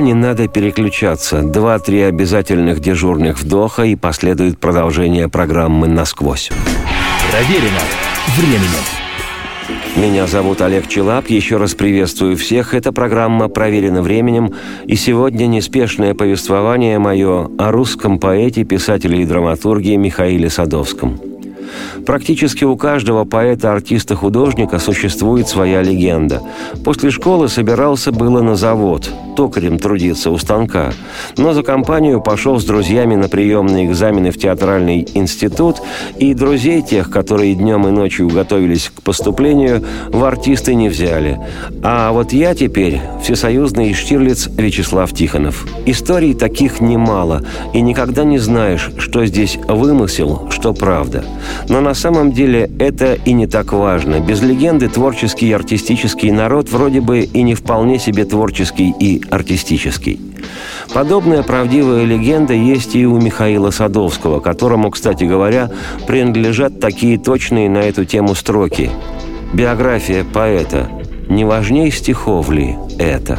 Не 0.00 0.14
надо 0.14 0.46
переключаться. 0.46 1.42
Два-три 1.42 2.02
обязательных 2.02 2.78
дежурных 2.78 3.40
вдоха 3.40 3.82
и 3.82 3.96
последует 3.96 4.58
продолжение 4.58 5.28
программы 5.28 5.88
«Насквозь». 5.88 6.50
Проверено 7.32 7.80
временем. 8.36 8.84
Меня 9.96 10.28
зовут 10.28 10.62
Олег 10.62 10.86
Челап. 10.86 11.26
Еще 11.28 11.56
раз 11.56 11.74
приветствую 11.74 12.36
всех. 12.36 12.74
Эта 12.74 12.92
программа 12.92 13.48
проверена 13.48 14.00
временем. 14.00 14.54
И 14.86 14.94
сегодня 14.94 15.46
неспешное 15.46 16.14
повествование 16.14 17.00
мое 17.00 17.50
о 17.58 17.72
русском 17.72 18.20
поэте, 18.20 18.62
писателе 18.62 19.22
и 19.22 19.26
драматурге 19.26 19.96
Михаиле 19.96 20.48
Садовском. 20.48 21.20
Практически 22.06 22.64
у 22.64 22.76
каждого 22.76 23.24
поэта, 23.24 23.72
артиста, 23.72 24.14
художника 24.14 24.78
существует 24.78 25.48
своя 25.48 25.82
легенда. 25.82 26.40
После 26.84 27.10
школы 27.10 27.48
собирался 27.48 28.12
было 28.12 28.40
на 28.40 28.54
завод, 28.54 29.10
токарем 29.38 29.78
трудиться 29.78 30.32
у 30.32 30.38
станка. 30.38 30.90
Но 31.36 31.52
за 31.52 31.62
компанию 31.62 32.20
пошел 32.20 32.58
с 32.58 32.64
друзьями 32.64 33.14
на 33.14 33.28
приемные 33.28 33.86
экзамены 33.86 34.32
в 34.32 34.36
театральный 34.36 35.06
институт, 35.14 35.76
и 36.18 36.34
друзей 36.34 36.82
тех, 36.82 37.08
которые 37.08 37.54
днем 37.54 37.86
и 37.86 37.92
ночью 37.92 38.28
готовились 38.28 38.90
к 38.92 39.00
поступлению, 39.00 39.84
в 40.08 40.24
артисты 40.24 40.74
не 40.74 40.88
взяли. 40.88 41.38
А 41.84 42.10
вот 42.10 42.32
я 42.32 42.52
теперь 42.56 43.00
всесоюзный 43.22 43.94
Штирлиц 43.94 44.48
Вячеслав 44.48 45.12
Тихонов. 45.12 45.64
Историй 45.86 46.34
таких 46.34 46.80
немало, 46.80 47.44
и 47.72 47.80
никогда 47.80 48.24
не 48.24 48.38
знаешь, 48.38 48.90
что 48.98 49.24
здесь 49.24 49.56
вымысел, 49.68 50.48
что 50.50 50.74
правда. 50.74 51.24
Но 51.68 51.80
на 51.80 51.94
самом 51.94 52.32
деле 52.32 52.68
это 52.80 53.14
и 53.14 53.32
не 53.32 53.46
так 53.46 53.72
важно. 53.72 54.18
Без 54.18 54.42
легенды 54.42 54.88
творческий 54.88 55.50
и 55.50 55.52
артистический 55.52 56.32
народ 56.32 56.72
вроде 56.72 57.00
бы 57.00 57.20
и 57.20 57.42
не 57.42 57.54
вполне 57.54 58.00
себе 58.00 58.24
творческий 58.24 58.92
и 58.98 59.22
артистический. 59.30 60.20
Подобная 60.92 61.42
правдивая 61.42 62.04
легенда 62.04 62.54
есть 62.54 62.94
и 62.96 63.06
у 63.06 63.20
Михаила 63.20 63.70
Садовского, 63.70 64.40
которому, 64.40 64.90
кстати 64.90 65.24
говоря, 65.24 65.70
принадлежат 66.06 66.80
такие 66.80 67.18
точные 67.18 67.68
на 67.68 67.78
эту 67.78 68.04
тему 68.04 68.34
строки. 68.34 68.90
Биография 69.52 70.24
поэта. 70.24 70.88
Не 71.28 71.44
важнее 71.44 71.90
стихов 71.90 72.50
ли 72.50 72.76
это? 72.98 73.38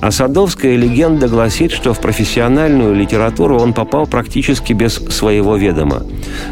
А 0.00 0.10
садовская 0.10 0.76
легенда 0.76 1.28
гласит, 1.28 1.72
что 1.72 1.92
в 1.92 2.00
профессиональную 2.00 2.94
литературу 2.94 3.58
он 3.60 3.74
попал 3.74 4.06
практически 4.06 4.72
без 4.72 4.94
своего 4.94 5.56
ведома. 5.56 6.02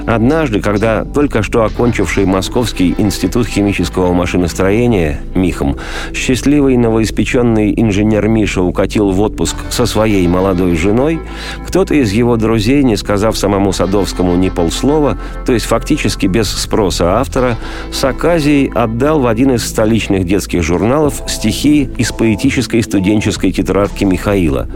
Однажды, 0.06 0.60
когда 0.60 1.04
только 1.04 1.42
что 1.42 1.64
окончивший 1.64 2.26
Московский 2.26 2.94
институт 2.98 3.46
химического 3.46 4.12
машиностроения 4.12 5.20
МИХом, 5.34 5.76
счастливый 6.12 6.76
новоиспеченный 6.76 7.72
инженер 7.74 8.28
Миша 8.28 8.60
укатил 8.60 9.10
в 9.10 9.20
отпуск 9.20 9.56
со 9.70 9.86
своей 9.86 10.28
молодой 10.28 10.76
женой, 10.76 11.18
кто-то 11.66 11.94
из 11.94 12.12
его 12.12 12.36
друзей, 12.36 12.82
не 12.82 12.96
сказав 12.96 13.38
самому 13.38 13.72
Садовскому 13.72 14.36
ни 14.36 14.50
полслова, 14.50 15.16
то 15.46 15.54
есть 15.54 15.64
фактически 15.64 16.26
без 16.26 16.50
спроса 16.50 17.18
автора, 17.18 17.56
с 17.90 18.04
оказией 18.04 18.70
отдал 18.74 19.20
в 19.20 19.26
один 19.26 19.52
из 19.52 19.64
столичных 19.64 20.24
детских 20.26 20.62
журналов 20.62 21.22
стихи 21.28 21.88
из 21.96 22.12
поэтической 22.12 22.82
студенческой 22.82 23.37
русской 23.38 23.52
тетрадки 23.52 24.04
Михаила. 24.04 24.66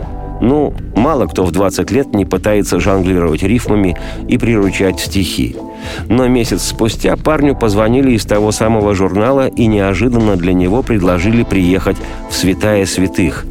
Ну, 0.41 0.73
мало 0.97 1.27
кто 1.27 1.45
в 1.45 1.51
20 1.51 1.91
лет 1.91 2.15
не 2.15 2.25
пытается 2.25 2.79
жонглировать 2.79 3.43
рифмами 3.43 3.97
и 4.29 4.39
приручать 4.39 5.01
стихи. 5.01 5.57
Но 6.09 6.29
месяц 6.29 6.63
спустя 6.63 7.17
парню 7.17 7.57
позвонили 7.57 8.13
из 8.13 8.25
того 8.25 8.53
самого 8.53 8.95
журнала 8.95 9.49
и 9.49 9.67
неожиданно 9.67 10.37
для 10.37 10.53
него 10.53 10.83
предложили 10.83 11.43
приехать 11.43 11.97
в 12.31 12.35
«Святая 12.35 12.87
святых» 12.87 13.45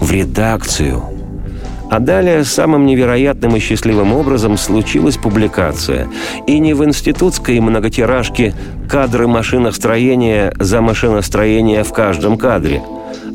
в 0.00 0.12
редакцию. 0.12 1.02
А 1.90 1.98
далее 1.98 2.44
самым 2.44 2.86
невероятным 2.86 3.56
и 3.56 3.60
счастливым 3.60 4.12
образом 4.12 4.56
случилась 4.56 5.16
публикация. 5.16 6.08
И 6.46 6.58
не 6.58 6.74
в 6.74 6.84
институтской 6.84 7.60
многотиражке 7.60 8.54
«Кадры 8.88 9.26
машиностроения 9.26 10.52
за 10.58 10.80
машиностроение 10.80 11.82
в 11.82 11.92
каждом 11.92 12.38
кадре», 12.38 12.82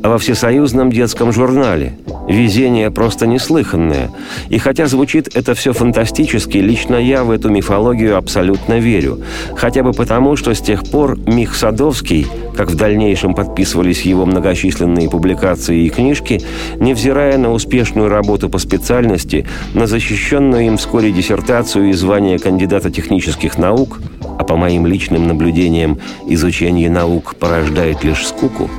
во 0.04 0.18
всесоюзном 0.18 0.92
детском 0.92 1.32
журнале. 1.32 1.98
Везение 2.28 2.92
просто 2.92 3.28
неслыханное. 3.28 4.12
И 4.50 4.58
хотя 4.60 4.86
звучит 4.88 5.36
это 5.36 5.56
все 5.56 5.74
фантастически, 5.74 6.58
лично 6.58 6.96
я 6.96 7.24
в 7.24 7.32
эту 7.32 7.50
мифологию 7.50 8.18
абсолютно 8.18 8.80
верю. 8.80 9.22
Хотя 9.56 9.84
бы 9.84 9.92
потому, 9.92 10.36
что 10.36 10.54
с 10.54 10.62
тех 10.62 10.86
пор 10.86 11.18
Мих 11.28 11.56
Садовский, 11.56 12.28
как 12.56 12.70
в 12.70 12.76
дальнейшем 12.76 13.34
подписывались 13.34 14.04
его 14.04 14.26
многочисленные 14.26 15.10
публикации 15.10 15.86
и 15.86 15.90
книжки, 15.90 16.42
невзирая 16.80 17.38
на 17.38 17.52
успешную 17.52 18.10
работу 18.10 18.50
по 18.50 18.60
специальности, 18.60 19.48
на 19.74 19.88
защищенную 19.88 20.68
им 20.68 20.78
вскоре 20.78 21.12
диссертацию 21.12 21.90
и 21.90 21.94
звание 21.94 22.38
кандидата 22.38 22.92
технических 22.92 23.58
наук, 23.58 24.00
а 24.38 24.44
по 24.44 24.56
моим 24.56 24.86
личным 24.86 25.28
наблюдениям 25.28 26.00
изучение 26.28 26.90
наук 26.90 27.36
порождает 27.36 28.04
лишь 28.04 28.26
скуку, 28.26 28.70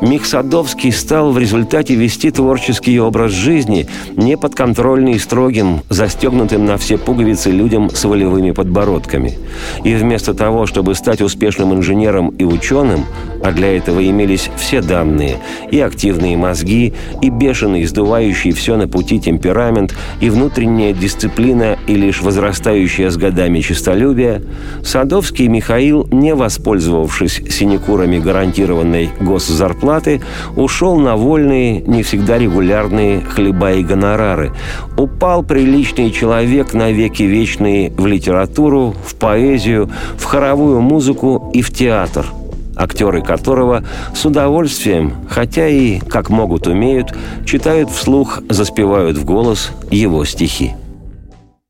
Мих 0.00 0.26
Садовский 0.26 0.92
стал 0.92 1.30
в 1.30 1.38
результате 1.38 1.94
вести 1.94 2.30
творческий 2.30 2.98
образ 2.98 3.32
жизни, 3.32 3.86
неподконтрольный 4.16 5.12
и 5.12 5.18
строгим, 5.18 5.80
застегнутым 5.88 6.64
на 6.64 6.76
все 6.76 6.98
пуговицы 6.98 7.50
людям 7.50 7.90
с 7.90 8.04
волевыми 8.04 8.50
подбородками. 8.50 9.38
И 9.84 9.94
вместо 9.94 10.34
того, 10.34 10.66
чтобы 10.66 10.94
стать 10.94 11.22
успешным 11.22 11.72
инженером 11.74 12.30
и 12.30 12.44
ученым, 12.44 13.04
а 13.42 13.52
для 13.52 13.76
этого 13.76 14.04
имелись 14.04 14.50
все 14.56 14.80
данные, 14.80 15.38
и 15.70 15.78
активные 15.80 16.36
мозги, 16.36 16.92
и 17.22 17.30
бешеный, 17.30 17.84
издувающий 17.84 18.52
все 18.52 18.76
на 18.76 18.88
пути 18.88 19.20
темперамент, 19.20 19.94
и 20.20 20.28
внутренняя 20.28 20.92
дисциплина, 20.92 21.78
и 21.86 21.94
лишь 21.94 22.20
возрастающая 22.20 23.10
с 23.10 23.16
годами 23.16 23.60
честолюбие, 23.60 24.42
Садовский 24.82 25.46
Михаил, 25.46 26.08
не 26.10 26.34
воспользовавшись 26.34 27.42
синекурами 27.48 28.18
гарантированной 28.18 29.10
госзарплаты, 29.20 29.83
зарплаты, 29.84 30.22
ушел 30.56 30.96
на 30.96 31.16
вольные, 31.16 31.80
не 31.82 32.02
всегда 32.02 32.38
регулярные 32.38 33.20
хлеба 33.20 33.72
и 33.72 33.84
гонорары. 33.84 34.52
Упал 34.96 35.42
приличный 35.42 36.10
человек 36.10 36.72
на 36.72 36.90
веки 36.90 37.22
вечные 37.24 37.90
в 37.90 38.06
литературу, 38.06 38.94
в 39.04 39.14
поэзию, 39.16 39.90
в 40.16 40.24
хоровую 40.24 40.80
музыку 40.80 41.50
и 41.54 41.62
в 41.62 41.70
театр– 41.70 42.26
актеры 42.76 43.22
которого 43.22 43.84
с 44.16 44.24
удовольствием, 44.24 45.14
хотя 45.30 45.68
и, 45.68 46.00
как 46.00 46.28
могут, 46.28 46.66
умеют, 46.66 47.14
читают 47.46 47.88
вслух, 47.88 48.40
заспевают 48.48 49.16
в 49.16 49.24
голос 49.24 49.70
его 49.92 50.24
стихи. 50.24 50.72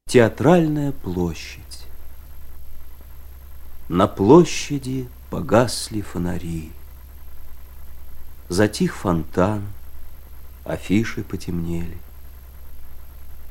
Театральная 0.09 0.92
площадь. 0.92 1.61
На 3.90 4.07
площади 4.07 5.07
погасли 5.31 6.00
фонари. 6.00 6.70
Затих 8.48 8.94
фонтан, 8.94 9.62
афиши 10.64 11.22
потемнели. 11.22 11.96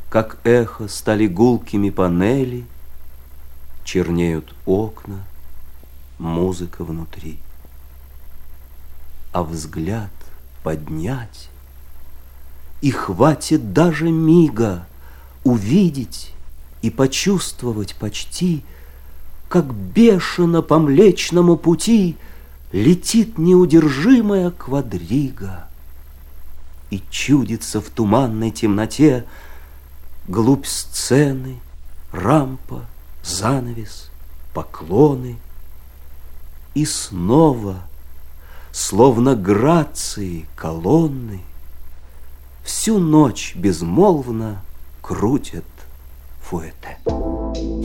Как 0.10 0.38
эхо 0.43 0.88
стали 0.88 1.27
гулкими 1.27 1.89
панели, 1.89 2.65
Чернеют 3.84 4.56
окна, 4.65 5.25
музыка 6.17 6.84
внутри. 6.86 7.39
А 9.34 9.43
взгляд 9.43 10.12
поднять, 10.63 11.49
И 12.82 12.91
хватит 12.91 13.73
даже 13.73 14.10
мига 14.10 14.88
Увидеть 15.43 16.32
и 16.82 16.89
почувствовать 16.91 17.95
почти, 17.95 18.63
Как 19.49 19.73
бешено 19.73 20.62
по 20.62 20.77
Млечному 20.77 21.58
пути— 21.58 22.15
Летит 22.73 23.38
неудержимая 23.38 24.49
квадрига, 24.49 25.67
И 26.89 27.03
чудится 27.12 27.79
в 27.79 27.89
туманной 27.91 28.49
темноте 28.49 29.25
Глубь 30.27 30.65
сцены, 30.65 31.59
рампа, 32.12 32.86
занавес, 33.21 34.09
поклоны. 34.55 35.38
И 36.73 36.86
снова, 36.86 37.83
словно 38.71 39.36
грации 39.36 40.47
колонны, 40.55 41.41
Всю 42.63 42.97
ночь 42.97 43.53
безмолвно 43.55 44.63
крутят 45.03 45.65
фуэте. 46.41 46.97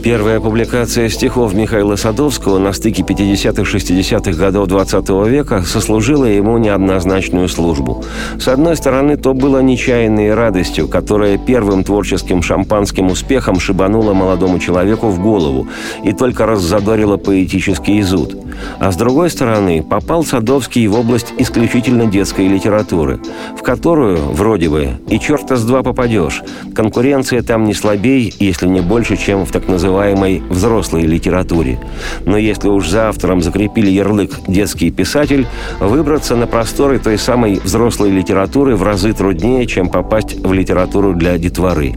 Первая 0.03 0.39
публикация 0.39 1.09
стихов 1.09 1.53
Михаила 1.53 1.97
Садовского 1.97 2.57
на 2.57 2.71
стыке 2.71 3.03
50-60-х 3.03 4.31
годов 4.31 4.67
20 4.67 5.09
века 5.27 5.61
сослужила 5.63 6.23
ему 6.23 6.57
неоднозначную 6.57 7.49
службу. 7.49 8.01
С 8.39 8.47
одной 8.47 8.77
стороны, 8.77 9.17
то 9.17 9.33
было 9.33 9.59
нечаянной 9.61 10.33
радостью, 10.33 10.87
которая 10.87 11.37
первым 11.37 11.83
творческим 11.83 12.41
шампанским 12.41 13.07
успехом 13.07 13.59
шибанула 13.59 14.13
молодому 14.13 14.59
человеку 14.59 15.09
в 15.09 15.21
голову 15.21 15.67
и 16.01 16.13
только 16.13 16.45
раззадорила 16.45 17.17
поэтический 17.17 17.99
изуд. 17.99 18.37
А 18.79 18.93
с 18.93 18.95
другой 18.95 19.29
стороны, 19.29 19.83
попал 19.83 20.23
Садовский 20.23 20.87
в 20.87 20.97
область 20.97 21.33
исключительно 21.37 22.05
детской 22.05 22.47
литературы, 22.47 23.19
в 23.57 23.63
которую, 23.63 24.17
вроде 24.17 24.69
бы, 24.69 24.91
и 25.09 25.19
черта 25.19 25.57
с 25.57 25.63
два 25.65 25.83
попадешь. 25.83 26.41
Конкуренция 26.73 27.41
там 27.41 27.65
не 27.65 27.73
слабей, 27.73 28.33
если 28.39 28.67
не 28.67 28.79
больше, 28.79 29.17
чем 29.17 29.45
в 29.45 29.51
так 29.51 29.67
называемом 29.67 29.88
называемой 29.89 30.43
взрослой 30.49 31.03
литературе. 31.03 31.79
Но 32.25 32.37
если 32.37 32.67
уж 32.67 32.87
за 32.87 33.09
автором 33.09 33.41
закрепили 33.41 33.89
ярлык 33.89 34.31
«детский 34.47 34.91
писатель», 34.91 35.47
выбраться 35.79 36.35
на 36.35 36.45
просторы 36.45 36.99
той 36.99 37.17
самой 37.17 37.59
взрослой 37.63 38.11
литературы 38.11 38.75
в 38.75 38.83
разы 38.83 39.13
труднее, 39.13 39.65
чем 39.65 39.89
попасть 39.89 40.35
в 40.45 40.53
литературу 40.53 41.13
для 41.13 41.37
детворы. 41.37 41.95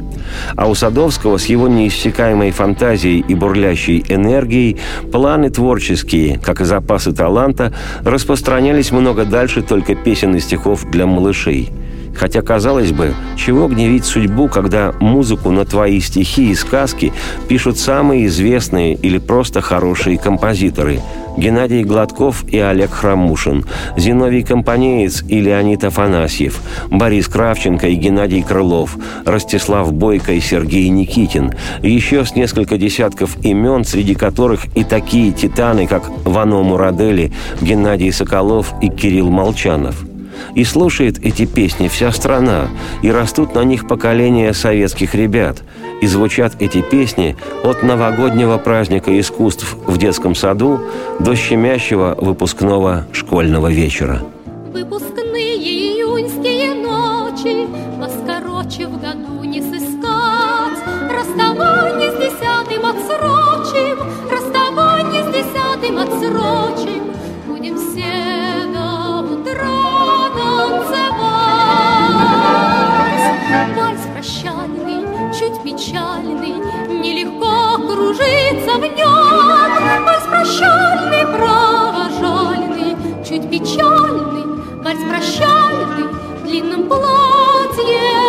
А 0.56 0.68
у 0.68 0.74
Садовского 0.74 1.36
с 1.36 1.46
его 1.46 1.68
неиссякаемой 1.68 2.50
фантазией 2.50 3.24
и 3.28 3.34
бурлящей 3.34 4.04
энергией 4.08 4.78
планы 5.12 5.50
творческие, 5.50 6.38
как 6.38 6.60
и 6.60 6.64
запасы 6.64 7.12
таланта, 7.12 7.74
распространялись 8.04 8.90
много 8.90 9.24
дальше 9.24 9.62
только 9.62 9.94
песен 9.94 10.34
и 10.34 10.40
стихов 10.40 10.90
для 10.90 11.06
малышей– 11.06 11.70
Хотя, 12.14 12.42
казалось 12.42 12.92
бы, 12.92 13.14
чего 13.36 13.68
гневить 13.68 14.04
судьбу, 14.04 14.48
когда 14.48 14.92
музыку 15.00 15.50
на 15.50 15.64
твои 15.64 16.00
стихи 16.00 16.50
и 16.50 16.54
сказки 16.54 17.12
пишут 17.48 17.78
самые 17.78 18.26
известные 18.26 18.94
или 18.94 19.18
просто 19.18 19.60
хорошие 19.60 20.18
композиторы– 20.18 21.00
Геннадий 21.36 21.82
Гладков 21.82 22.44
и 22.48 22.58
Олег 22.58 22.90
Храмушин, 22.90 23.64
Зиновий 23.96 24.42
Компанеец 24.42 25.24
и 25.28 25.40
Леонид 25.40 25.84
Афанасьев, 25.84 26.60
Борис 26.90 27.28
Кравченко 27.28 27.88
и 27.88 27.94
Геннадий 27.94 28.42
Крылов, 28.42 28.96
Ростислав 29.24 29.92
Бойко 29.92 30.32
и 30.32 30.40
Сергей 30.40 30.88
Никитин, 30.88 31.52
еще 31.82 32.24
с 32.24 32.34
несколько 32.34 32.76
десятков 32.76 33.36
имен, 33.44 33.84
среди 33.84 34.14
которых 34.14 34.66
и 34.76 34.84
такие 34.84 35.32
титаны, 35.32 35.86
как 35.86 36.04
Вано 36.24 36.62
Мурадели, 36.62 37.32
Геннадий 37.60 38.12
Соколов 38.12 38.74
и 38.82 38.88
Кирилл 38.88 39.30
Молчанов– 39.30 40.04
и 40.54 40.64
слушает 40.64 41.18
эти 41.24 41.46
песни 41.46 41.88
вся 41.88 42.12
страна, 42.12 42.68
и 43.02 43.10
растут 43.10 43.54
на 43.54 43.64
них 43.64 43.86
поколения 43.86 44.52
советских 44.52 45.14
ребят. 45.14 45.62
И 46.00 46.06
звучат 46.06 46.54
эти 46.60 46.82
песни 46.82 47.36
от 47.62 47.82
новогоднего 47.82 48.58
праздника 48.58 49.18
искусств 49.18 49.76
в 49.86 49.98
детском 49.98 50.34
саду 50.34 50.80
до 51.20 51.34
щемящего 51.36 52.16
выпускного 52.20 53.06
школьного 53.12 53.68
вечера. 53.68 54.22
Выпускные 54.72 55.56
июньские 55.56 56.74
ночи 56.74 57.66
Вас 57.98 58.14
короче 58.26 58.86
в 58.86 58.98
году 59.00 59.44
не 59.44 59.60
сыскать 59.60 60.78
Расставание 61.10 62.10
с 62.10 62.16
десятым 62.16 62.86
отсрочим 62.86 63.98
Расставание 64.30 65.24
с 65.24 65.26
десятым 65.26 65.98
отсрочим 65.98 67.02
Будем 67.46 67.76
все 67.76 68.21
Вальс 73.52 74.00
прощальный, 74.14 75.04
чуть 75.38 75.62
печальный, 75.62 76.54
Нелегко 76.88 77.76
кружиться 77.76 78.78
в 78.78 78.82
нем. 78.82 80.04
Вальс 80.06 80.24
прощальный, 80.24 81.26
провожальный, 81.26 82.96
Чуть 83.22 83.50
печальный, 83.50 84.46
вальс 84.82 85.00
прощальный, 85.04 86.08
В 86.40 86.46
длинном 86.46 86.88
платье 86.88 88.21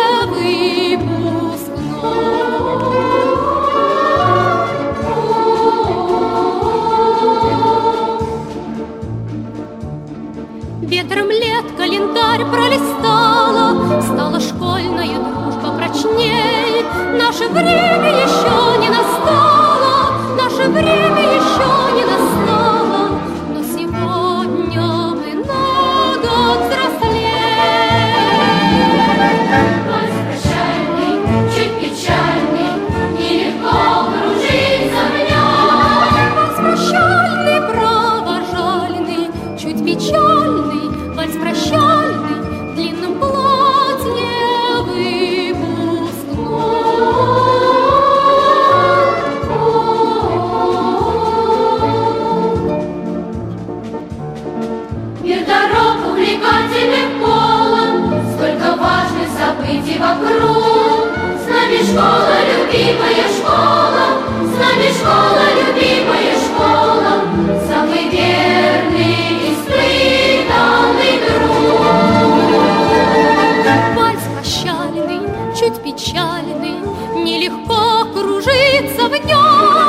Нелегко 77.54 78.04
кружиться 78.12 79.08
в 79.08 79.26
нем. 79.26 79.83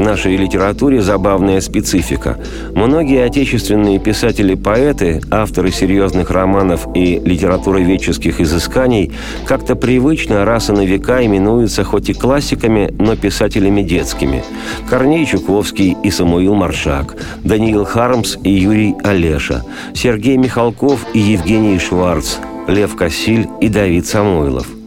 В 0.00 0.02
нашей 0.02 0.34
литературе 0.36 1.02
забавная 1.02 1.60
специфика. 1.60 2.38
Многие 2.74 3.22
отечественные 3.22 3.98
писатели-поэты, 3.98 5.20
авторы 5.30 5.70
серьезных 5.70 6.30
романов 6.30 6.88
и 6.94 7.20
литературоведческих 7.22 8.40
изысканий, 8.40 9.12
как-то 9.44 9.76
привычно 9.76 10.46
раз 10.46 10.70
и 10.70 10.72
на 10.72 10.86
века 10.86 11.22
именуются 11.22 11.84
хоть 11.84 12.08
и 12.08 12.14
классиками, 12.14 12.94
но 12.98 13.14
писателями 13.14 13.82
детскими. 13.82 14.42
Корней 14.88 15.26
Чуковский 15.26 15.98
и 16.02 16.10
Самуил 16.10 16.54
Маршак, 16.54 17.16
Даниил 17.44 17.84
Хармс 17.84 18.38
и 18.42 18.50
Юрий 18.50 18.94
Олеша, 19.04 19.66
Сергей 19.92 20.38
Михалков 20.38 21.04
и 21.12 21.18
Евгений 21.18 21.78
Шварц, 21.78 22.36
Лев 22.68 22.96
Кассиль 22.96 23.48
и 23.60 23.68
Давид 23.68 24.06
Самойлов– 24.06 24.66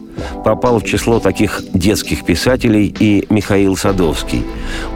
попал 0.44 0.80
в 0.80 0.84
число 0.84 1.20
таких 1.20 1.62
детских 1.72 2.24
писателей 2.24 2.94
и 2.98 3.26
Михаил 3.30 3.76
Садовский. 3.76 4.42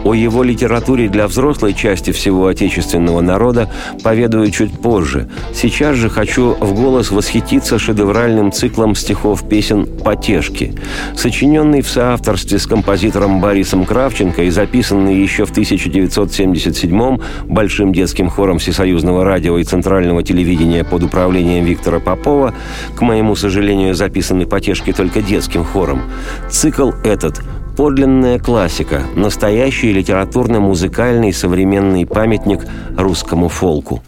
О 0.05 0.15
его 0.15 0.43
литературе 0.43 1.09
для 1.09 1.27
взрослой 1.27 1.75
части 1.75 2.13
всего 2.13 2.47
отечественного 2.47 3.21
народа 3.21 3.71
поведаю 4.03 4.51
чуть 4.51 4.73
позже. 4.73 5.29
Сейчас 5.55 5.97
же 5.97 6.09
хочу 6.09 6.55
в 6.61 6.75
голос 6.75 7.11
восхититься 7.11 7.79
шедевральным 7.79 8.53
циклом 8.53 8.95
стихов-песен 8.95 9.87
«Потешки». 9.87 10.75
Сочиненный 11.17 11.83
в 11.83 11.89
соавторстве 11.89 12.59
с 12.59 12.67
композитором 12.67 13.41
Борисом 13.41 13.85
Кравченко 13.85 14.43
и 14.45 14.51
записанный 14.51 15.21
еще 15.21 15.45
в 15.45 15.53
1977-м 15.53 17.21
Большим 17.47 17.93
детским 17.93 18.29
хором 18.29 18.59
Всесоюзного 18.59 19.25
радио 19.25 19.59
и 19.59 19.65
Центрального 19.65 20.23
телевидения 20.23 20.85
под 20.85 21.03
управлением 21.03 21.65
Виктора 21.65 21.99
Попова, 21.99 22.55
к 22.95 23.01
моему 23.03 23.35
сожалению, 23.37 23.95
записаны 23.95 24.47
«Потешки» 24.47 24.93
только 24.93 25.08
только 25.09 25.23
детским 25.27 25.65
хором. 25.65 26.03
Цикл 26.51 26.91
этот– 27.03 27.41
подлинная 27.77 28.39
классика, 28.39 29.03
настоящий 29.15 29.93
литературно-музыкальный 29.93 31.33
современный 31.33 32.05
памятник 32.05 32.67
русскому 32.97 33.49
фолку. 33.49 34.03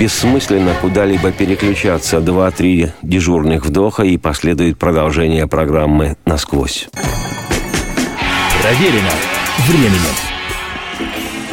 Бессмысленно 0.00 0.72
куда-либо 0.80 1.30
переключаться. 1.30 2.20
Два-три 2.22 2.88
дежурных 3.02 3.66
вдоха 3.66 4.02
и 4.02 4.16
последует 4.16 4.78
продолжение 4.78 5.46
программы 5.46 6.16
«Насквозь». 6.24 6.88
Проверено 8.62 9.10
временем. 9.68 10.16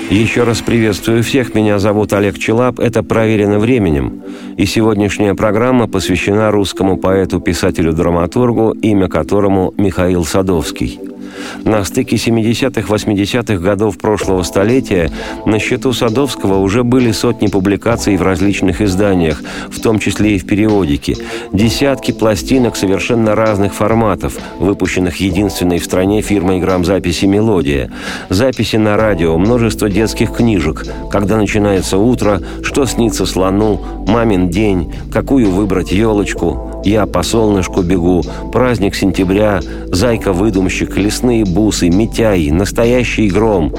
Еще 0.10 0.44
раз 0.44 0.62
приветствую 0.62 1.24
всех. 1.24 1.56
Меня 1.56 1.78
зовут 1.78 2.14
Олег 2.14 2.40
Челап. 2.40 2.80
Это 2.80 3.04
«Проверено 3.04 3.60
временем». 3.60 4.24
И 4.56 4.66
сегодняшняя 4.66 5.36
программа 5.36 5.90
посвящена 5.90 6.50
русскому 6.50 6.96
поэту-писателю-драматургу, 6.96 8.72
имя 8.82 9.10
которому 9.10 9.74
Михаил 9.78 10.24
Садовский– 10.24 11.02
на 11.63 11.84
стыке 11.84 12.15
70-х, 12.15 12.93
80-х 12.93 13.58
годов 13.58 13.97
прошлого 13.97 14.43
столетия 14.43 15.12
на 15.45 15.60
счету 15.60 15.93
Садовского 15.93 16.60
уже 16.60 16.84
были 16.84 17.12
сотни 17.12 17.47
публикаций 17.47 18.17
в 18.17 18.21
различных 18.21 18.82
изданиях, 18.82 19.41
в 19.69 19.80
том 19.80 20.00
числе 20.00 20.36
и 20.36 20.39
в 20.39 20.45
периодике. 20.45 21.15
Десятки 21.54 22.12
пластинок 22.12 22.76
совершенно 22.76 23.36
разных 23.36 23.73
форматов, 23.73 24.38
выпущенных 24.60 25.17
единственной 25.17 25.80
в 25.80 25.86
стране 25.86 26.21
фирмой 26.21 26.60
грамзаписи 26.60 27.26
«Мелодия». 27.26 27.91
Записи 28.30 28.78
на 28.78 28.97
радио, 28.97 29.38
множество 29.38 29.89
детских 29.89 30.34
книжек 30.34 30.86
«Когда 31.12 31.38
начинается 31.38 31.97
утро», 31.97 32.41
«Что 32.63 32.86
снится 32.86 33.26
слону», 33.26 33.82
«Мамин 34.08 34.50
день», 34.50 34.93
«Какую 35.12 35.52
выбрать 35.52 35.91
елочку», 35.91 36.77
я 36.88 37.06
по 37.06 37.21
солнышку 37.21 37.82
бегу, 37.82 38.23
праздник 38.54 38.95
сентября, 38.95 39.60
зайка-выдумщик, 39.88 40.95
лесные 40.95 41.43
бусы, 41.43 41.89
митяи, 41.89 42.50
настоящий 42.50 43.30
гром. 43.30 43.73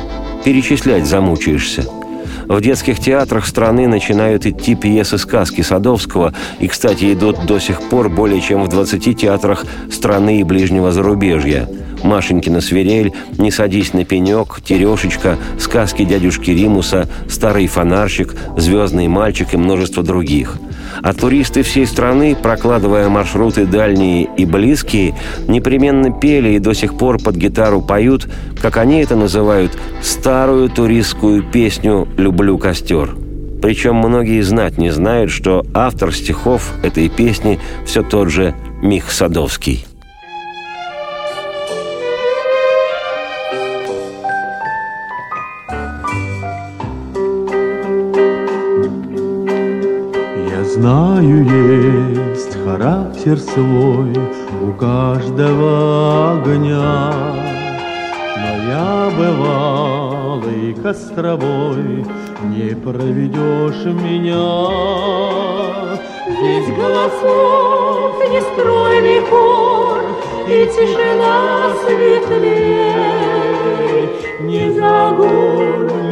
Перечислять 0.44 1.06
замучаешься. 1.06 1.86
В 2.48 2.60
детских 2.60 2.98
театрах 2.98 3.46
страны 3.46 3.88
начинают 3.88 4.44
идти 4.44 4.74
пьесы 4.74 5.16
сказки 5.16 5.62
Садовского, 5.62 6.34
и, 6.60 6.68
кстати, 6.68 7.12
идут 7.14 7.46
до 7.46 7.58
сих 7.58 7.80
пор 7.80 8.10
более 8.10 8.42
чем 8.42 8.62
в 8.62 8.68
20 8.68 9.18
театрах 9.18 9.64
страны 9.90 10.40
и 10.40 10.44
ближнего 10.44 10.92
зарубежья. 10.92 11.66
«Машенькина 12.02 12.60
свирель», 12.60 13.12
«Не 13.38 13.50
садись 13.50 13.92
на 13.92 14.04
пенек», 14.04 14.60
«Терешечка», 14.64 15.36
«Сказки 15.58 16.04
дядюшки 16.04 16.50
Римуса», 16.50 17.08
«Старый 17.28 17.66
фонарщик», 17.66 18.36
«Звездный 18.56 19.08
мальчик» 19.08 19.54
и 19.54 19.56
множество 19.56 20.02
других– 20.02 20.58
а 21.02 21.12
туристы 21.12 21.62
всей 21.62 21.86
страны, 21.86 22.36
прокладывая 22.40 23.08
маршруты 23.08 23.66
дальние 23.66 24.28
и 24.36 24.44
близкие, 24.44 25.14
непременно 25.46 26.12
пели 26.12 26.50
и 26.50 26.58
до 26.58 26.72
сих 26.72 26.96
пор 26.96 27.18
под 27.18 27.36
гитару 27.36 27.80
поют, 27.80 28.28
как 28.60 28.76
они 28.76 29.00
это 29.00 29.16
называют, 29.16 29.72
старую 30.02 30.68
туристскую 30.68 31.42
песню 31.42 32.08
«Люблю 32.16 32.58
костер». 32.58 33.14
Причем 33.60 33.96
многие 33.96 34.40
знать 34.42 34.78
не 34.78 34.90
знают, 34.90 35.32
что 35.32 35.66
автор 35.74 36.14
стихов 36.14 36.72
этой 36.82 37.08
песни 37.08 37.58
все 37.84 38.02
тот 38.02 38.30
же 38.30 38.54
Мих 38.82 39.10
Садовский. 39.10 39.87
Знаю, 51.18 51.42
есть 52.32 52.54
характер 52.64 53.40
свой 53.40 54.14
у 54.62 54.72
каждого 54.74 56.34
огня, 56.34 57.12
Но 58.36 58.50
я 58.70 59.10
бывалый 59.18 60.74
костровой, 60.74 62.06
не 62.44 62.76
проведешь 62.76 63.84
меня. 64.00 64.46
Здесь 66.28 66.68
голосов 66.76 68.14
нестройный 68.30 69.20
хор, 69.28 69.98
и 70.46 70.66
тишина 70.66 71.74
светлей. 71.84 72.94
Не 74.42 74.70
за 74.70 75.08
огонь 75.08 75.48
люблю 75.48 75.48
костер, 75.88 76.07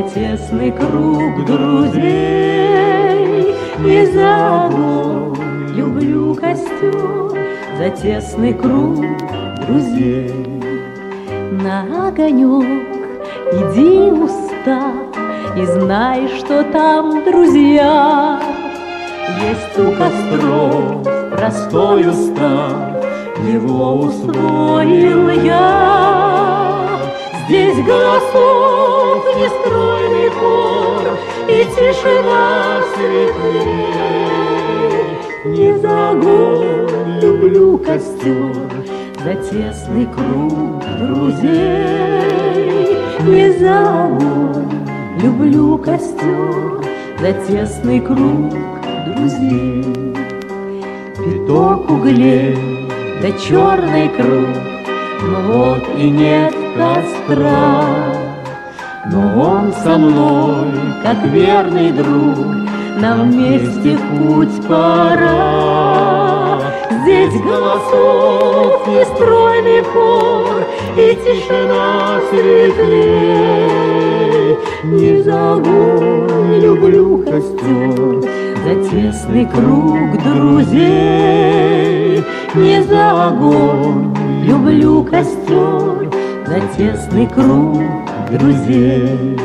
за 0.00 0.08
тесный 0.08 0.72
круг 0.72 1.44
друзей 1.44 2.74
и 3.84 4.06
за 4.06 4.66
огонь 4.66 5.36
люблю 5.74 6.34
костер, 6.34 7.38
за 7.76 7.90
тесный 7.90 8.54
круг 8.54 9.04
друзей. 9.66 10.32
На 11.50 12.08
огонек 12.08 12.88
иди 13.52 14.10
устав 14.10 14.94
и 15.56 15.66
знай, 15.66 16.28
что 16.38 16.62
там 16.64 17.22
друзья. 17.24 18.40
Есть 19.42 19.78
у 19.78 19.92
костров 19.92 21.02
простой 21.30 22.08
устав, 22.08 23.04
его 23.46 23.96
усвоил 23.96 25.28
я. 25.28 26.88
Здесь 27.46 27.84
голосов 27.84 28.89
нестройный 29.40 30.30
хор 30.30 31.18
И 31.48 31.64
тишина 31.74 32.82
светлей. 32.94 34.00
Не 35.44 35.78
за 35.78 36.10
огонь 36.10 37.20
люблю 37.22 37.78
костер, 37.78 38.54
За 39.24 39.34
тесный 39.34 40.06
круг 40.06 40.82
друзей. 40.98 42.28
Не 43.26 43.50
за 43.58 44.04
огонь 44.04 44.70
люблю 45.22 45.78
костер, 45.78 46.84
За 47.20 47.32
тесный 47.32 48.00
круг 48.00 48.52
друзей. 49.06 49.84
Пяток 51.16 51.90
углей, 51.90 52.56
да 53.22 53.30
черный 53.32 54.08
круг, 54.08 54.56
Ну 55.22 55.52
вот 55.52 55.82
и 55.98 56.10
нет 56.10 56.54
костра. 56.76 58.09
Но 59.12 59.42
он 59.42 59.72
со 59.72 59.98
мной, 59.98 60.70
как 61.02 61.24
верный 61.24 61.90
друг, 61.90 62.46
Нам 63.00 63.32
вместе 63.32 63.96
в 63.96 64.18
путь 64.18 64.68
пора. 64.68 66.60
Здесь 67.02 67.34
голосов 67.42 68.86
нестройный 68.86 69.82
хор 69.82 70.62
И 70.96 71.18
тишина 71.24 72.20
светлей. 72.30 74.56
Не 74.84 75.22
за 75.22 75.54
огонь 75.54 76.60
люблю 76.60 77.18
костер, 77.18 78.22
За 78.62 78.74
тесный 78.88 79.46
круг 79.46 80.22
друзей. 80.22 82.22
Не 82.54 82.82
за 82.84 83.26
огонь 83.26 84.14
люблю 84.44 85.02
костер, 85.02 86.08
за 86.46 86.60
тесный 86.76 87.26
круг 87.26 88.09
друзей. 88.30 89.36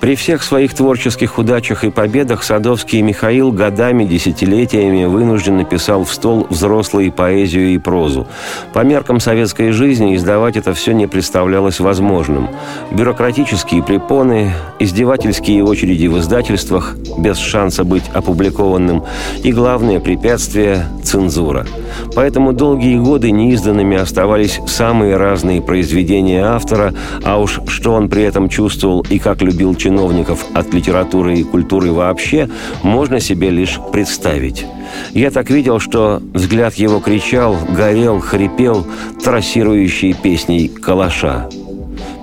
При 0.00 0.14
всех 0.14 0.42
своих 0.42 0.72
творческих 0.72 1.36
удачах 1.36 1.84
и 1.84 1.90
победах 1.90 2.42
Садовский 2.42 3.00
и 3.00 3.02
Михаил 3.02 3.52
годами, 3.52 4.04
десятилетиями 4.06 5.04
вынужденно 5.04 5.64
писал 5.64 6.04
в 6.04 6.12
стол 6.12 6.46
взрослые 6.48 7.12
поэзию 7.12 7.74
и 7.74 7.78
прозу. 7.78 8.26
По 8.72 8.80
меркам 8.80 9.20
советской 9.20 9.72
жизни 9.72 10.16
издавать 10.16 10.56
это 10.56 10.72
все 10.72 10.92
не 10.92 11.06
представлялось 11.06 11.80
возможным. 11.80 12.48
Бюрократические 12.90 13.82
препоны, 13.82 14.52
издевательские 14.78 15.62
очереди 15.62 16.06
в 16.06 16.18
издательствах, 16.18 16.96
без 17.18 17.36
шанса 17.36 17.84
быть 17.84 18.04
опубликованным, 18.14 19.04
и 19.44 19.52
главное 19.52 20.00
препятствие– 20.00 20.86
цензура. 21.04 21.66
Поэтому 22.14 22.52
долгие 22.52 22.98
годы 22.98 23.30
неизданными 23.30 23.96
оставались 23.96 24.60
самые 24.66 25.16
разные 25.16 25.62
произведения 25.62 26.44
автора, 26.44 26.94
а 27.24 27.38
уж 27.38 27.60
что 27.68 27.92
он 27.92 28.08
при 28.08 28.22
этом 28.22 28.48
чувствовал 28.48 29.04
и 29.08 29.18
как 29.18 29.42
любил 29.42 29.74
чиновников 29.74 30.44
от 30.54 30.72
литературы 30.74 31.38
и 31.38 31.44
культуры 31.44 31.92
вообще, 31.92 32.48
можно 32.82 33.20
себе 33.20 33.50
лишь 33.50 33.78
представить. 33.92 34.66
Я 35.12 35.30
так 35.30 35.50
видел, 35.50 35.78
что 35.78 36.20
взгляд 36.34 36.74
его 36.74 37.00
кричал, 37.00 37.56
горел, 37.76 38.20
хрипел, 38.20 38.86
трассирующий 39.22 40.14
песней 40.14 40.68
«Калаша». 40.68 41.48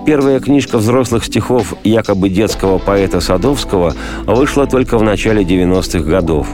Первая 0.08 0.40
книжка 0.40 0.78
взрослых 0.78 1.22
стихов 1.22 1.74
якобы 1.84 2.30
детского 2.30 2.78
поэта 2.78 3.20
Садовского 3.20 3.92
вышла 4.24 4.66
только 4.66 4.96
в 4.96 5.02
начале 5.02 5.42
90-х 5.42 5.98
годов. 5.98 6.48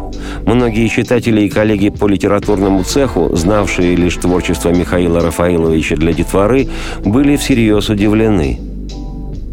Многие 0.44 0.88
читатели 0.88 1.42
и 1.42 1.48
коллеги 1.48 1.90
по 1.90 2.08
литературному 2.08 2.82
цеху, 2.82 3.30
знавшие 3.36 3.94
лишь 3.94 4.16
творчество 4.16 4.70
Михаила 4.70 5.20
Рафаиловича 5.20 5.94
для 5.94 6.12
детворы, 6.12 6.66
были 7.04 7.36
всерьез 7.36 7.88
удивлены. 7.90 8.58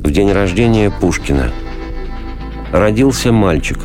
В 0.04 0.10
день 0.10 0.32
рождения 0.32 0.90
Пушкина 0.90 1.52
родился 2.72 3.32
мальчик, 3.32 3.78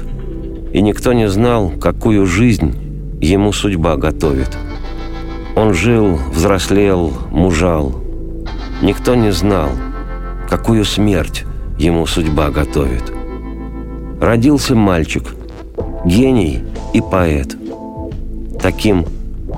и 0.72 0.80
никто 0.80 1.12
не 1.12 1.28
знал, 1.28 1.74
какую 1.78 2.24
жизнь 2.24 3.18
ему 3.20 3.52
судьба 3.52 3.96
готовит. 3.96 4.56
Он 5.56 5.74
жил, 5.74 6.18
взрослел, 6.32 7.12
мужал. 7.30 8.02
Никто 8.80 9.14
не 9.14 9.30
знал– 9.30 9.68
какую 10.48 10.84
смерть 10.84 11.44
ему 11.78 12.06
судьба 12.06 12.50
готовит. 12.50 13.12
Родился 14.20 14.74
мальчик, 14.74 15.34
гений 16.04 16.60
и 16.94 17.00
поэт. 17.00 17.56
Таким 18.60 19.04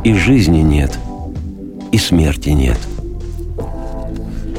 и 0.05 0.15
жизни 0.15 0.59
нет, 0.59 0.99
и 1.93 1.99
смерти 1.99 2.51
нет– 2.51 2.79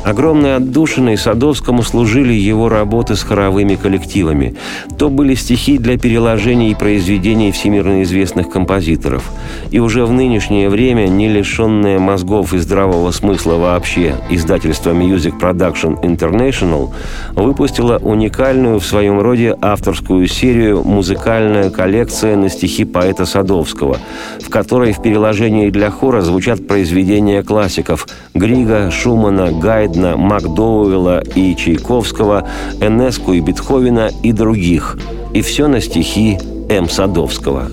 Огромной 0.04 0.56
отдушиной 0.56 1.18
Садовскому 1.18 1.84
служили 1.84 2.34
его 2.34 2.70
работы 2.70 3.16
с 3.16 3.22
хоровыми 3.24 3.76
коллективами. 3.76 4.56
То 4.97 5.10
были 5.10 5.36
стихи 5.36 5.78
для 5.78 5.97
переложений 5.97 6.72
и 6.72 6.76
произведений 6.76 7.52
всемирно 7.52 8.02
известных 8.04 8.50
композиторов. 8.50 9.30
И 9.72 9.80
уже 9.80 10.06
в 10.06 10.12
нынешнее 10.12 10.70
время, 10.70 11.08
не 11.08 11.28
лишенное 11.28 12.00
мозгов 12.00 12.54
и 12.54 12.60
здравого 12.60 13.12
смысла 13.12 13.56
вообще, 13.56 14.16
издательство 14.30 14.91
Music 14.91 15.39
Production 15.39 16.02
International 16.02 16.89
выпустило 17.34 17.97
уникальную 17.97 18.80
в 18.80 18.86
своем 18.86 19.20
роде 19.20 19.56
авторскую 19.62 20.28
серию 20.28 20.84
«Музыкальная 20.84 21.70
коллекция 21.70 22.36
на 22.38 22.50
стихи 22.50 22.86
поэта 22.86 23.26
Садовского», 23.26 23.97
в 24.41 24.50
которой 24.50 24.93
в 24.93 25.02
переложении 25.02 25.70
для 25.70 25.91
хора 25.91 26.22
звучат 26.22 26.66
произведения 26.68 27.43
классиков 27.43 28.08
Грига, 28.34 28.89
Шумана, 28.91 29.52
Гайда, 29.52 29.89
Гайдна, 29.90 30.18
Макдоуэлла 30.18 31.24
и 31.36 31.56
Чайковского, 31.56 32.48
Энеску 32.80 33.34
и 33.34 33.40
Бетховена 33.40 34.10
и 34.24 34.32
других. 34.32 34.98
И 35.34 35.42
все 35.42 35.68
на 35.68 35.82
стихи 35.82 36.38
М. 36.70 36.88
Садовского. 36.88 37.70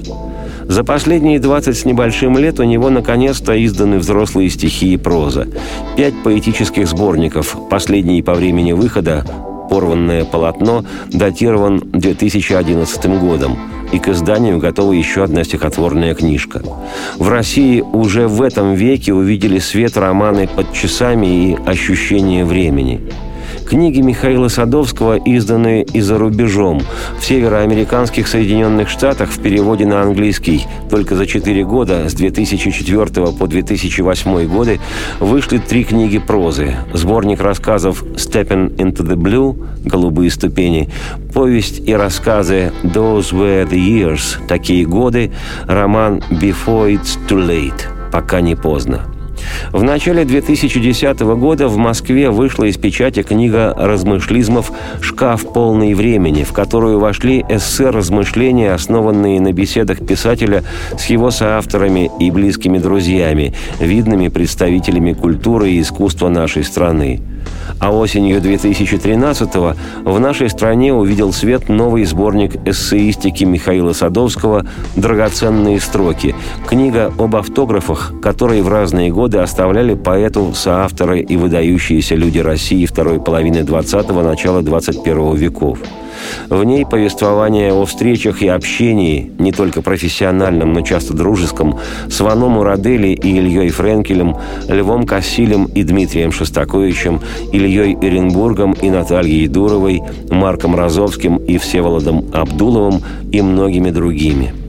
За 0.65 0.83
последние 0.83 1.39
20 1.39 1.77
с 1.77 1.85
небольшим 1.85 2.39
лет 2.39 2.59
у 2.59 2.65
него 2.65 2.91
наконец-то 2.91 3.53
изданы 3.65 3.99
взрослые 3.99 4.51
стихи 4.51 4.95
и 4.95 4.97
проза. 4.97 5.47
Пять 5.97 6.15
поэтических 6.25 6.89
сборников, 6.89 7.57
последний 7.71 8.23
по 8.23 8.35
времени 8.35 8.73
выхода 8.73 9.25
«Порванное 9.69 10.25
полотно» 10.25 10.85
датирован 11.13 11.81
2011 11.93 13.07
годом– 13.21 13.59
и 13.93 13.99
к 13.99 14.09
изданию 14.09 14.59
готова 14.59 14.93
еще 14.93 15.25
одна 15.25 15.45
стихотворная 15.45 16.15
книжка. 16.15 16.63
В 17.19 17.29
России 17.29 17.81
уже 17.81 18.29
в 18.29 18.43
этом 18.43 18.75
веке 18.75 19.13
увидели 19.13 19.59
свет 19.59 19.97
романы 19.97 20.49
«Под 20.49 20.73
часами» 20.73 21.53
и 21.53 21.57
«Ощущение 21.67 22.45
времени». 22.45 23.01
Книги 23.67 24.01
Михаила 24.01 24.47
Садовского 24.47 25.19
изданы 25.19 25.85
и 25.93 26.01
за 26.01 26.19
рубежом. 26.19 26.81
В 27.19 27.25
североамериканских 27.25 28.29
Соединенных 28.29 28.89
Штатах 28.89 29.31
в 29.31 29.41
переводе 29.41 29.87
на 29.87 30.03
английский 30.03 30.67
только 30.89 31.17
за 31.17 31.27
четыре 31.27 31.65
года, 31.65 32.09
с 32.09 32.15
2004 32.15 33.27
по 33.33 33.47
2008 33.49 34.47
годы, 34.47 34.79
вышли 35.19 35.59
три 35.59 35.83
книги 35.83 36.19
прозы. 36.19 36.77
Сборник 36.95 37.41
рассказов 37.41 38.05
«Stepping 38.15 38.77
into 38.77 39.03
the 39.03 39.17
Blue» 39.17 39.57
«Голубые 39.85 40.31
ступени», 40.31 40.89
повесть 41.35 41.81
и 41.89 41.93
рассказы 41.93 42.73
«Those 42.85 43.33
were 43.33 43.69
the 43.69 43.79
years» 43.79 44.39
«Такие 44.47 44.87
годы», 44.87 45.33
роман 45.67 46.23
«Before 46.31 46.89
it's 46.95 47.19
too 47.29 47.45
late» 47.45 47.83
«Пока 48.13 48.41
не 48.41 48.55
поздно». 48.55 49.16
В 49.73 49.83
начале 49.83 50.25
2010 50.25 51.21
года 51.21 51.69
в 51.69 51.77
Москве 51.77 52.31
вышла 52.31 52.65
из 52.65 52.77
печати 52.77 53.23
книга 53.23 53.75
размышлизмов 53.77 54.73
«Шкаф 55.01 55.53
полный 55.53 55.95
времени», 55.95 56.45
в 56.45 56.53
которую 56.53 56.99
вошли 56.99 57.45
эссе 57.49 57.91
размышления, 57.91 58.73
основанные 58.73 59.41
на 59.41 59.53
беседах 59.53 60.05
писателя 60.07 60.65
с 60.99 61.07
его 61.07 61.31
соавторами 61.31 62.11
и 62.21 62.31
близкими 62.31 62.79
друзьями, 62.79 63.55
видными 63.81 64.29
представителями 64.29 65.13
культуры 65.13 65.71
и 65.71 65.81
искусства 65.81 66.29
нашей 66.29 66.65
страны. 66.65 67.21
А 67.79 67.93
осенью 67.93 68.41
2013-го 68.41 69.75
в 70.11 70.21
нашей 70.21 70.49
стране 70.49 70.95
увидел 70.95 71.33
свет 71.33 71.69
новый 71.69 72.05
сборник 72.05 72.57
эссеистики 72.67 73.45
Михаила 73.45 73.93
Садовского 73.93 74.67
«Драгоценные 74.97 75.81
строки», 75.81 76.35
книга 76.67 77.13
об 77.19 77.37
автографах, 77.37 78.15
которые 78.23 78.63
в 78.63 78.69
разные 78.69 79.11
годы 79.11 79.36
оставляли 79.37 79.95
поэту, 79.95 80.53
соавторы 80.55 81.21
и 81.21 81.37
выдающиеся 81.37 82.15
люди 82.15 82.39
России 82.39 82.87
второй 82.87 83.21
половины 83.21 83.59
20-го, 83.59 84.23
начала 84.23 84.63
21 84.63 85.35
веков. 85.35 85.79
В 86.49 86.65
ней 86.65 86.85
повествование 86.85 87.73
о 87.73 87.85
встречах 87.85 88.43
и 88.43 88.49
общении, 88.49 89.33
не 89.39 89.53
только 89.53 89.83
профессиональном, 89.83 90.73
но 90.73 90.81
часто 90.81 91.15
дружеском, 91.15 91.79
с 92.09 92.21
Ваном 92.21 92.53
Мурадели 92.53 93.09
и 93.09 93.37
Ильей 93.37 93.69
Френкелем, 93.69 94.37
Львом 94.69 95.07
Кассилем 95.07 95.67
и 95.67 95.83
Дмитрием 95.83 96.33
Шостаковичем, 96.33 97.21
Ильей 97.53 97.95
Эренбургом 97.95 98.73
и 98.73 98.91
Натальей 98.91 99.47
Дуровой, 99.47 100.03
Марком 100.31 100.75
Розовским 100.75 101.37
и 101.37 101.59
Всеволодом 101.59 102.25
Абдуловым 102.33 103.03
и 103.33 103.43
многими 103.43 103.91
другими. 103.91 104.66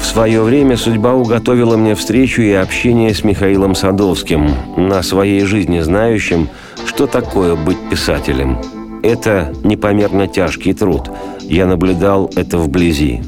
В 0.00 0.04
свое 0.04 0.42
время 0.42 0.76
судьба 0.76 1.14
уготовила 1.14 1.76
мне 1.76 1.94
встречу 1.94 2.42
и 2.42 2.52
общение 2.52 3.14
с 3.14 3.22
Михаилом 3.22 3.74
Садовским, 3.74 4.50
на 4.76 5.02
своей 5.02 5.44
жизни 5.44 5.80
знающим, 5.80 6.48
что 6.86 7.06
такое 7.06 7.54
быть 7.54 7.78
писателем– 7.90 8.58
это 9.02 9.52
непомерно 9.64 10.26
тяжкий 10.26 10.72
труд. 10.72 11.10
Я 11.42 11.66
наблюдал 11.66 12.30
это 12.36 12.58
вблизи. 12.58 13.22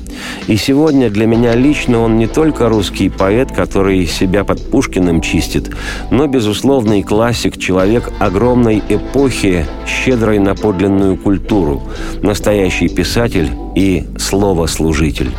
И 0.46 0.56
сегодня 0.56 1.10
для 1.10 1.26
меня 1.26 1.54
лично 1.54 2.00
он 2.00 2.18
не 2.18 2.26
только 2.26 2.68
русский 2.68 3.08
поэт, 3.08 3.50
который 3.52 4.06
себя 4.06 4.44
под 4.44 4.70
Пушкиным 4.70 5.20
чистит, 5.20 5.70
но 6.10 6.26
безусловный 6.26 7.02
классик, 7.02 7.58
человек 7.58 8.10
огромной 8.20 8.82
эпохи, 8.88 9.66
щедрой 9.86 10.38
на 10.38 10.54
подлинную 10.54 11.16
культуру, 11.16 11.82
настоящий 12.22 12.88
писатель 12.88 13.50
и 13.74 14.04
словослужитель. 14.18 15.30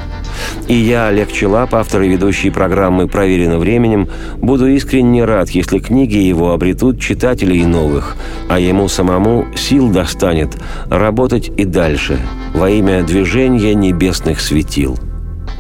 И 0.68 0.74
я, 0.74 1.08
Олег 1.08 1.32
Челап, 1.32 1.76
автор 1.76 2.02
и 2.04 2.10
ведущий 2.10 2.50
программы 2.50 3.08
«Проверено 3.08 3.58
временем», 3.58 4.08
буду 4.38 4.68
искренне 4.68 5.26
рад, 5.26 5.50
если 5.50 5.80
книги 5.80 6.18
его 6.18 6.54
обретут 6.54 7.00
читателей 7.00 7.66
новых, 7.66 8.16
а 8.50 8.60
ему 8.60 8.88
самому 8.88 9.46
сил 9.56 9.90
достанет 9.90 10.58
работать 10.90 11.52
и 11.58 11.66
дальше 11.66 12.20
во 12.54 12.70
имя 12.70 13.04
движения 13.04 13.74
небесных 13.74 14.40
светил 14.40 14.98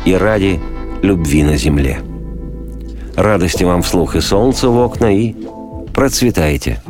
и 0.05 0.13
ради 0.13 0.59
любви 1.01 1.43
на 1.43 1.57
земле. 1.57 1.99
Радости 3.15 3.63
вам 3.63 3.81
вслух 3.81 4.15
и 4.15 4.21
солнца 4.21 4.69
в 4.69 4.77
окна 4.79 5.15
и 5.15 5.35
процветайте! 5.93 6.81